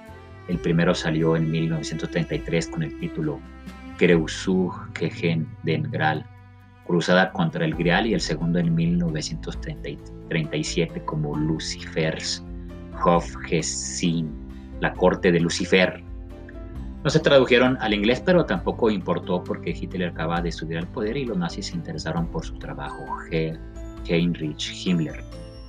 El 0.49 0.59
primero 0.59 0.95
salió 0.95 1.37
en 1.37 1.51
1933 1.51 2.69
con 2.69 2.83
el 2.83 2.99
título 2.99 3.39
Kreuzug 3.99 4.73
gegen 4.95 5.47
den 5.63 5.91
Graal, 5.91 6.25
Cruzada 6.87 7.33
contra 7.33 7.65
el 7.65 7.75
Grial, 7.75 8.07
y 8.07 8.15
el 8.15 8.21
segundo 8.21 8.61
en 8.61 8.73
1937 8.75 11.05
como 11.05 11.37
Lucifers, 11.37 12.45
Hofgesin, 13.05 14.31
la 14.81 14.93
corte 14.93 15.33
de 15.33 15.41
Lucifer. 15.41 16.05
No 17.03 17.11
se 17.11 17.19
tradujeron 17.21 17.77
al 17.81 17.93
inglés, 17.95 18.23
pero 18.25 18.47
tampoco 18.47 18.89
importó 18.91 19.43
porque 19.43 19.71
Hitler 19.71 20.11
acababa 20.11 20.43
de 20.43 20.53
subir 20.53 20.79
al 20.79 20.87
poder 20.89 21.17
y 21.17 21.25
los 21.25 21.39
nazis 21.39 21.67
se 21.67 21.77
interesaron 21.77 22.29
por 22.29 22.45
su 22.45 22.57
trabajo. 22.59 23.05
Heinrich 24.09 24.87
Himmler 24.87 25.23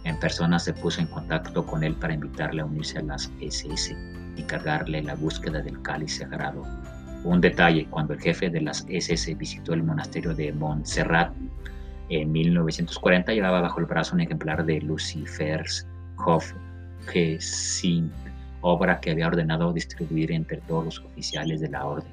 en 0.04 0.18
persona 0.20 0.58
se 0.58 0.74
puso 0.74 1.02
en 1.02 1.08
contacto 1.08 1.66
con 1.66 1.84
él 1.84 1.94
para 1.96 2.14
invitarle 2.14 2.62
a 2.62 2.66
unirse 2.66 3.00
a 3.00 3.02
las 3.04 3.32
SS 3.42 3.96
y 4.38 4.44
cargarle 4.44 5.04
la 5.04 5.16
búsqueda 5.16 5.62
del 5.62 5.82
cáliz 5.82 6.20
sagrado. 6.20 6.64
Un 7.24 7.42
detalle, 7.42 7.88
cuando 7.90 8.14
el 8.14 8.22
jefe 8.22 8.50
de 8.50 8.62
las 8.62 8.86
SS 8.88 9.36
visitó 9.36 9.74
el 9.74 9.84
monasterio 9.84 10.34
de 10.34 10.54
Montserrat 10.54 11.34
en 12.10 12.32
1940, 12.32 13.34
llevaba 13.34 13.60
bajo 13.60 13.82
el 13.82 13.86
brazo 13.86 14.16
un 14.16 14.22
ejemplar 14.22 14.66
de 14.66 14.80
Lucifer's 14.80 15.86
Hof 16.26 16.54
que 17.12 17.40
sin 17.42 18.12
obra 18.62 19.00
que 19.02 19.12
había 19.12 19.28
ordenado 19.28 19.74
distribuir 19.74 20.32
entre 20.32 20.58
todos 20.62 20.86
los 20.86 21.00
oficiales 21.00 21.60
de 21.60 21.70
la 21.70 21.86
orden. 21.86 22.12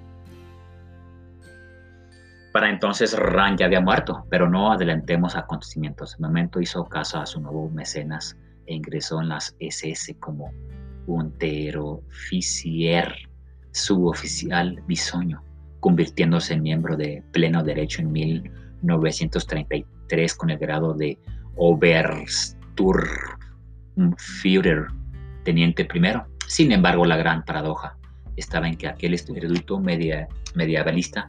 Para 2.55 2.71
entonces 2.71 3.19
Ran 3.19 3.59
ya 3.59 3.67
había 3.67 3.81
muerto, 3.81 4.25
pero 4.31 4.49
no 4.49 4.71
adelantemos 4.71 5.35
acontecimientos. 5.35 6.15
En 6.15 6.23
momento 6.23 6.61
hizo 6.61 6.85
caso 6.85 7.19
a 7.19 7.27
su 7.27 7.41
nuevo 7.41 7.69
mecenas 7.69 8.39
e 8.67 8.77
ingresó 8.77 9.21
en 9.21 9.31
las 9.31 9.57
SS 9.59 10.15
como 10.21 10.53
unterofficier, 11.09 13.13
suboficial 13.73 14.81
bisoño, 14.87 15.43
convirtiéndose 15.81 16.55
en 16.55 16.63
miembro 16.63 16.97
de 16.97 17.25
pleno 17.33 17.65
derecho 17.65 18.03
en 18.03 18.13
1933 18.13 20.35
con 20.37 20.51
el 20.51 20.59
grado 20.59 20.95
de 20.95 21.19
Obersturm 21.57 23.09
Führer, 24.17 24.87
teniente 25.43 25.87
primero. 25.87 26.25
Sin 26.47 26.71
embargo, 26.71 27.05
la 27.05 27.17
gran 27.17 27.45
paradoja 27.45 27.99
estaba 28.37 28.69
en 28.69 28.77
que 28.77 28.87
aquel 28.87 29.15
erudito 29.15 29.81
medievalista 29.81 31.29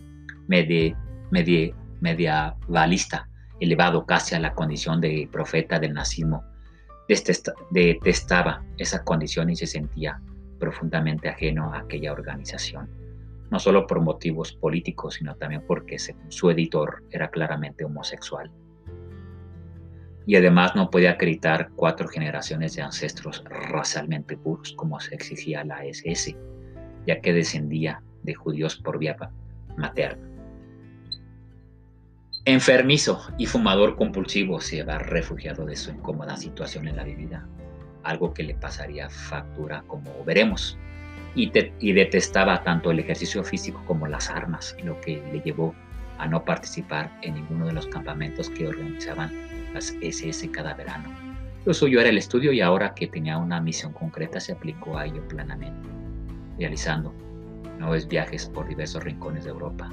medievalista, 1.32 3.30
elevado 3.60 4.06
casi 4.06 4.36
a 4.36 4.40
la 4.40 4.54
condición 4.54 5.02
de 5.02 5.30
profeta 5.32 5.80
del 5.80 5.94
nazismo, 5.94 6.44
detestaba 7.72 8.64
esa 8.78 9.04
condición 9.04 9.50
y 9.50 9.56
se 9.56 9.68
sentía 9.68 10.20
profundamente 10.60 11.30
ajeno 11.30 11.74
a 11.74 11.80
aquella 11.80 12.12
organización, 12.12 12.90
no 13.52 13.60
solo 13.60 13.86
por 13.86 14.02
motivos 14.02 14.54
políticos, 14.54 15.16
sino 15.16 15.36
también 15.36 15.64
porque 15.68 15.98
su 16.30 16.50
editor 16.50 17.04
era 17.12 17.30
claramente 17.30 17.86
homosexual. 17.86 18.52
Y 20.28 20.36
además 20.36 20.76
no 20.76 20.90
podía 20.90 21.12
acreditar 21.12 21.70
cuatro 21.76 22.08
generaciones 22.08 22.76
de 22.76 22.82
ancestros 22.82 23.44
racialmente 23.48 24.38
puros 24.38 24.74
como 24.74 25.00
se 25.00 25.14
exigía 25.14 25.64
la 25.64 25.86
SS, 25.86 26.36
ya 27.06 27.22
que 27.22 27.34
descendía 27.34 28.02
de 28.24 28.34
judíos 28.34 28.78
por 28.78 28.98
vía 28.98 29.16
materna. 29.78 30.35
Enfermizo 32.48 33.20
y 33.40 33.48
fumador 33.48 33.96
compulsivo 33.96 34.62
se 34.62 34.84
va 34.84 35.00
refugiado 35.00 35.66
de 35.66 35.76
su 35.76 35.90
incómoda 35.90 36.38
situación 36.38 36.88
en 36.88 36.96
la 36.96 37.04
vida, 37.04 37.48
algo 38.04 38.36
que 38.36 38.44
le 38.44 38.54
pasaría 38.54 39.10
factura 39.10 39.84
como 39.88 40.24
veremos, 40.24 40.78
y, 41.34 41.52
y, 41.80 41.94
detestaba 41.94 42.64
tanto 42.64 42.92
el 42.92 43.00
ejercicio 43.00 43.44
físico 43.44 43.82
como 43.88 44.06
las 44.06 44.30
armas, 44.30 44.78
lo 44.84 45.02
que 45.02 45.24
le 45.34 45.42
llevó 45.42 45.74
a 46.20 46.28
no 46.28 46.46
participar 46.46 47.12
en 47.24 47.34
ninguno 47.34 47.66
de 47.66 47.74
los 47.74 47.88
campamentos 47.88 48.52
que 48.52 48.68
organizaban 48.68 49.32
las 49.74 49.96
SS 50.02 50.52
cada 50.52 50.76
verano. 50.76 51.10
Lo 51.66 51.74
suyo 51.74 52.00
era 52.00 52.10
el 52.10 52.20
estudio 52.20 52.54
y 52.54 52.62
ahora 52.62 52.94
que 52.94 53.08
tenía 53.08 53.40
una 53.40 53.60
misión 53.60 53.92
concreta 53.92 54.40
se 54.40 54.52
aplicó 54.52 55.00
a 55.00 55.08
ello 55.08 55.28
plenamente, 55.28 55.90
realizando 56.60 57.12
nuevos 57.80 58.08
viajes 58.08 58.46
por 58.46 58.68
diversos 58.68 59.04
rincones 59.04 59.46
de 59.46 59.50
Europa, 59.50 59.90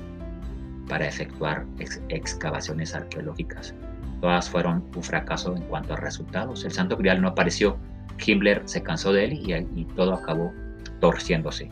para 0.88 1.07
efectuar 1.07 1.66
excavaciones 2.09 2.95
arqueológicas. 2.95 3.75
Todas 4.21 4.49
fueron 4.49 4.85
un 4.95 5.03
fracaso 5.03 5.57
en 5.57 5.62
cuanto 5.62 5.95
a 5.95 5.97
resultados. 5.97 6.64
El 6.64 6.73
Santo 6.73 6.97
Grial 6.97 7.21
no 7.21 7.29
apareció, 7.29 7.77
Himmler 8.25 8.62
se 8.66 8.83
cansó 8.83 9.12
de 9.12 9.25
él 9.25 9.33
y, 9.75 9.85
todo 9.97 10.14
acabó 10.14 10.53
torciéndose. 11.01 11.71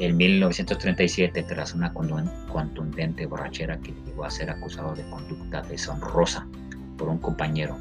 En 0.00 0.16
1937, 0.16 1.42
tras 1.44 1.74
una 1.74 1.92
contundente 1.92 3.26
borrachera 3.26 3.78
que 3.78 3.92
llegó 4.06 4.24
a 4.24 4.30
ser 4.30 4.50
acusado 4.50 4.94
de 4.94 5.08
conducta 5.10 5.62
deshonrosa 5.62 6.46
por 6.96 7.08
un 7.08 7.18
compañero, 7.18 7.76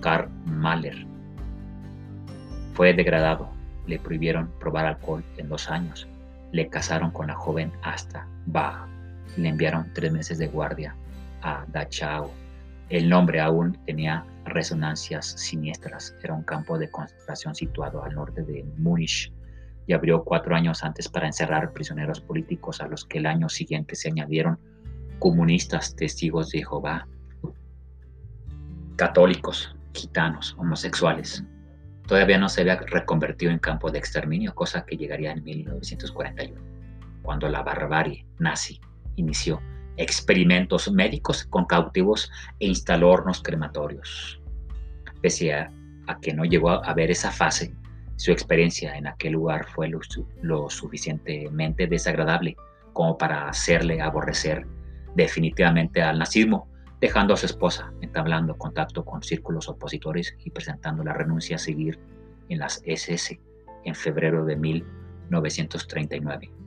Karl 0.00 0.28
Mahler, 0.46 1.06
fue 2.74 2.94
degradado. 2.94 3.50
Le 3.86 3.98
prohibieron 3.98 4.50
probar 4.60 4.86
alcohol 4.86 5.24
en 5.36 5.48
dos 5.48 5.68
años. 5.68 6.08
Le 6.52 6.68
casaron 6.68 7.10
con 7.10 7.26
la 7.26 7.34
joven 7.34 7.72
hasta 7.82 8.26
Bach 8.46 8.91
le 9.36 9.48
enviaron 9.48 9.92
tres 9.94 10.12
meses 10.12 10.38
de 10.38 10.48
guardia 10.48 10.94
a 11.42 11.64
Dachau. 11.68 12.30
El 12.88 13.08
nombre 13.08 13.40
aún 13.40 13.78
tenía 13.86 14.24
resonancias 14.44 15.26
siniestras. 15.26 16.14
Era 16.22 16.34
un 16.34 16.42
campo 16.42 16.78
de 16.78 16.90
concentración 16.90 17.54
situado 17.54 18.02
al 18.02 18.14
norte 18.14 18.42
de 18.42 18.64
Múnich 18.76 19.32
y 19.86 19.92
abrió 19.92 20.22
cuatro 20.24 20.54
años 20.54 20.84
antes 20.84 21.08
para 21.08 21.26
encerrar 21.26 21.72
prisioneros 21.72 22.20
políticos 22.20 22.80
a 22.80 22.88
los 22.88 23.04
que 23.04 23.18
el 23.18 23.26
año 23.26 23.48
siguiente 23.48 23.96
se 23.96 24.08
añadieron 24.08 24.58
comunistas, 25.18 25.94
testigos 25.96 26.50
de 26.50 26.58
Jehová, 26.58 27.06
católicos, 28.96 29.74
gitanos, 29.94 30.54
homosexuales. 30.58 31.44
Todavía 32.06 32.38
no 32.38 32.48
se 32.48 32.60
había 32.60 32.76
reconvertido 32.76 33.52
en 33.52 33.58
campo 33.58 33.90
de 33.90 33.98
exterminio, 33.98 34.54
cosa 34.54 34.84
que 34.84 34.96
llegaría 34.96 35.32
en 35.32 35.42
1941, 35.44 36.60
cuando 37.22 37.48
la 37.48 37.62
barbarie 37.62 38.26
nazi 38.38 38.80
inició 39.16 39.60
experimentos 39.96 40.90
médicos 40.90 41.44
con 41.44 41.66
cautivos 41.66 42.30
e 42.58 42.66
instaló 42.66 43.10
hornos 43.10 43.42
crematorios. 43.42 44.40
Pese 45.20 45.54
a, 45.54 45.70
que 46.20 46.34
no 46.34 46.44
llegó 46.44 46.70
a 46.70 46.94
ver 46.94 47.10
esa 47.10 47.30
fase, 47.30 47.74
su 48.16 48.32
experiencia 48.32 48.96
en 48.96 49.06
aquel 49.06 49.32
lugar 49.32 49.66
fue 49.66 49.88
lo, 49.88 50.70
suficientemente 50.70 51.86
desagradable 51.86 52.56
como 52.92 53.16
para 53.16 53.48
hacerle 53.48 54.00
aborrecer 54.00 54.66
definitivamente 55.14 56.02
al 56.02 56.18
nazismo, 56.18 56.68
dejando 57.00 57.34
a 57.34 57.36
su 57.36 57.46
esposa, 57.46 57.92
entablando 58.00 58.56
contacto 58.56 59.04
con 59.04 59.22
círculos 59.22 59.68
opositores 59.68 60.36
y 60.44 60.50
presentando 60.50 61.02
la 61.02 61.14
renuncia 61.14 61.56
a 61.56 61.58
seguir 61.58 61.98
en 62.48 62.58
las 62.58 62.82
SS 62.84 63.40
en 63.84 63.94
febrero 63.94 64.44
de 64.44 64.56
1939. 64.56 66.61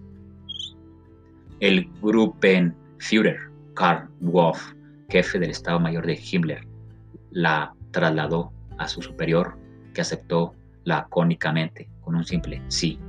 El 1.61 1.89
Gruppenführer 2.01 3.49
Karl 3.75 4.09
Wolf, 4.19 4.73
jefe 5.09 5.39
del 5.39 5.51
Estado 5.51 5.79
Mayor 5.79 6.05
de 6.05 6.19
Himmler, 6.19 6.67
la 7.31 7.73
trasladó 7.91 8.51
a 8.77 8.87
su 8.87 9.01
superior, 9.01 9.57
que 9.93 10.01
aceptó 10.01 10.53
lacónicamente 10.83 11.89
con 12.01 12.15
un 12.15 12.25
simple 12.25 12.61
sí. 12.67 12.99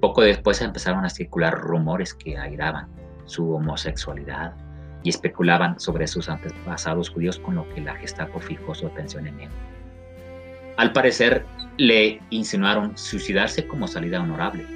Poco 0.00 0.22
después 0.22 0.62
empezaron 0.62 1.04
a 1.04 1.10
circular 1.10 1.58
rumores 1.58 2.14
que 2.14 2.38
airaban 2.38 2.88
su 3.26 3.52
homosexualidad 3.52 4.54
y 5.02 5.10
especulaban 5.10 5.78
sobre 5.78 6.06
sus 6.06 6.28
antepasados 6.28 7.10
judíos, 7.10 7.38
con 7.38 7.56
lo 7.56 7.68
que 7.74 7.80
la 7.82 7.94
Gestapo 7.96 8.40
fijó 8.40 8.74
su 8.74 8.86
atención 8.86 9.26
en 9.26 9.40
él. 9.40 9.50
Al 10.76 10.92
parecer, 10.92 11.44
le 11.76 12.20
insinuaron 12.30 12.96
suicidarse 12.96 13.66
como 13.66 13.86
salida 13.86 14.20
honorable, 14.20 14.66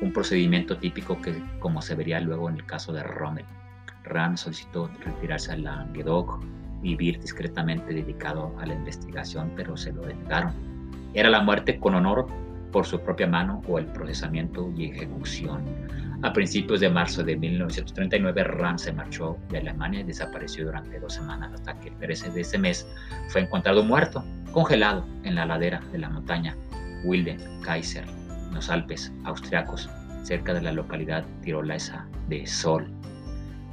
un 0.00 0.12
procedimiento 0.12 0.76
típico 0.76 1.20
que, 1.20 1.42
como 1.58 1.80
se 1.80 1.94
vería 1.94 2.20
luego 2.20 2.48
en 2.48 2.56
el 2.56 2.66
caso 2.66 2.92
de 2.92 3.02
Rommel. 3.02 3.44
Rand 4.04 4.36
solicitó 4.36 4.90
retirarse 5.04 5.52
a 5.52 5.56
Languedoc, 5.56 6.40
vivir 6.80 7.18
discretamente 7.20 7.92
dedicado 7.92 8.54
a 8.60 8.66
la 8.66 8.74
investigación, 8.74 9.52
pero 9.56 9.76
se 9.76 9.92
lo 9.92 10.02
denegaron. 10.02 10.52
Era 11.14 11.30
la 11.30 11.42
muerte 11.42 11.78
con 11.80 11.94
honor 11.94 12.26
por 12.72 12.84
su 12.86 13.00
propia 13.00 13.26
mano 13.26 13.62
o 13.66 13.78
el 13.78 13.86
procesamiento 13.86 14.70
y 14.76 14.90
ejecución. 14.90 15.64
A 16.22 16.32
principios 16.32 16.80
de 16.80 16.88
marzo 16.88 17.22
de 17.22 17.36
1939, 17.36 18.44
Rand 18.44 18.78
se 18.78 18.92
marchó 18.92 19.38
de 19.50 19.58
Alemania 19.58 20.00
y 20.00 20.04
desapareció 20.04 20.66
durante 20.66 20.98
dos 20.98 21.14
semanas 21.14 21.52
hasta 21.54 21.78
que 21.80 21.88
el 21.88 21.96
13 21.96 22.30
de 22.30 22.40
ese 22.40 22.58
mes 22.58 22.86
fue 23.28 23.42
encontrado 23.42 23.82
muerto, 23.82 24.24
congelado 24.52 25.04
en 25.24 25.34
la 25.34 25.46
ladera 25.46 25.80
de 25.92 25.98
la 25.98 26.08
montaña 26.08 26.56
Wilden 27.04 27.40
Kaiser 27.62 28.25
los 28.56 28.68
Alpes 28.70 29.12
austriacos, 29.24 29.88
cerca 30.22 30.52
de 30.52 30.62
la 30.62 30.72
localidad 30.72 31.24
tirolesa 31.42 32.08
de 32.28 32.46
Sol. 32.46 32.90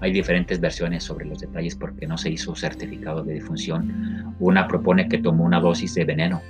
Hay 0.01 0.11
diferentes 0.11 0.59
versiones 0.59 1.03
sobre 1.03 1.25
los 1.25 1.39
detalles 1.39 1.75
porque 1.75 2.05
no 2.05 2.17
se 2.17 2.29
hizo 2.29 2.55
certificado 2.55 3.23
de 3.23 3.33
difunción. 3.33 4.35
Una 4.39 4.67
propone 4.67 5.07
que 5.07 5.17
tomó 5.17 5.45
una 5.45 5.59
dosis 5.59 5.95
de 5.95 6.05
veneno, 6.05 6.41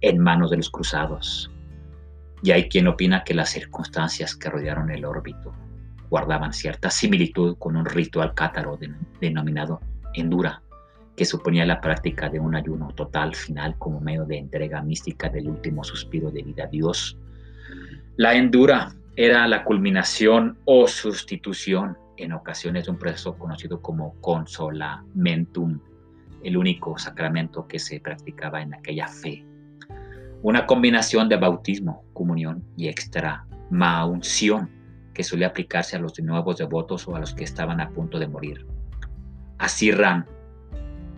en 0.00 0.18
manos 0.18 0.50
de 0.50 0.58
los 0.58 0.70
cruzados. 0.70 1.50
Y 2.42 2.50
hay 2.50 2.68
quien 2.68 2.88
opina 2.88 3.24
que 3.24 3.34
las 3.34 3.50
circunstancias 3.50 4.36
que 4.36 4.50
rodearon 4.50 4.90
el 4.90 5.04
órbito 5.04 5.54
guardaban 6.10 6.52
cierta 6.52 6.90
similitud 6.90 7.56
con 7.58 7.76
un 7.76 7.86
ritual 7.86 8.34
cátaro 8.34 8.78
denominado 9.20 9.80
Endura, 10.14 10.62
que 11.16 11.24
suponía 11.24 11.64
la 11.64 11.80
práctica 11.80 12.28
de 12.28 12.40
un 12.40 12.54
ayuno 12.54 12.88
total 12.94 13.34
final 13.34 13.76
como 13.78 14.00
medio 14.00 14.24
de 14.24 14.38
entrega 14.38 14.82
mística 14.82 15.28
del 15.28 15.48
último 15.48 15.84
suspiro 15.84 16.30
de 16.30 16.42
vida 16.42 16.64
a 16.64 16.68
Dios. 16.68 17.18
La 18.16 18.34
endura 18.34 18.94
era 19.16 19.46
la 19.46 19.64
culminación 19.64 20.58
o 20.64 20.88
sustitución 20.88 21.96
en 22.16 22.32
ocasiones 22.32 22.84
de 22.84 22.90
un 22.90 22.98
proceso 22.98 23.36
conocido 23.38 23.80
como 23.80 24.14
consolamentum, 24.20 25.80
el 26.42 26.56
único 26.56 26.98
sacramento 26.98 27.66
que 27.66 27.78
se 27.78 28.00
practicaba 28.00 28.60
en 28.60 28.74
aquella 28.74 29.08
fe. 29.08 29.44
Una 30.42 30.66
combinación 30.66 31.28
de 31.28 31.36
bautismo, 31.36 32.04
comunión 32.12 32.64
y 32.76 32.88
extramaunción 32.88 34.68
que 35.14 35.24
suele 35.24 35.44
aplicarse 35.44 35.96
a 35.96 36.00
los 36.00 36.18
nuevos 36.20 36.58
devotos 36.58 37.06
o 37.08 37.16
a 37.16 37.20
los 37.20 37.32
que 37.34 37.44
estaban 37.44 37.80
a 37.80 37.90
punto 37.90 38.18
de 38.18 38.26
morir. 38.26 38.66
Así 39.58 39.92
Ran 39.92 40.26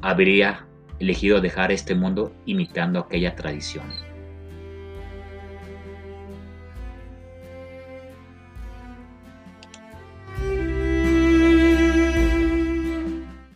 habría 0.03 0.67
elegido 0.99 1.41
dejar 1.41 1.73
este 1.73 1.95
mundo 1.95 2.33
imitando 2.47 3.01
aquella 3.01 3.35
tradición. 3.35 3.85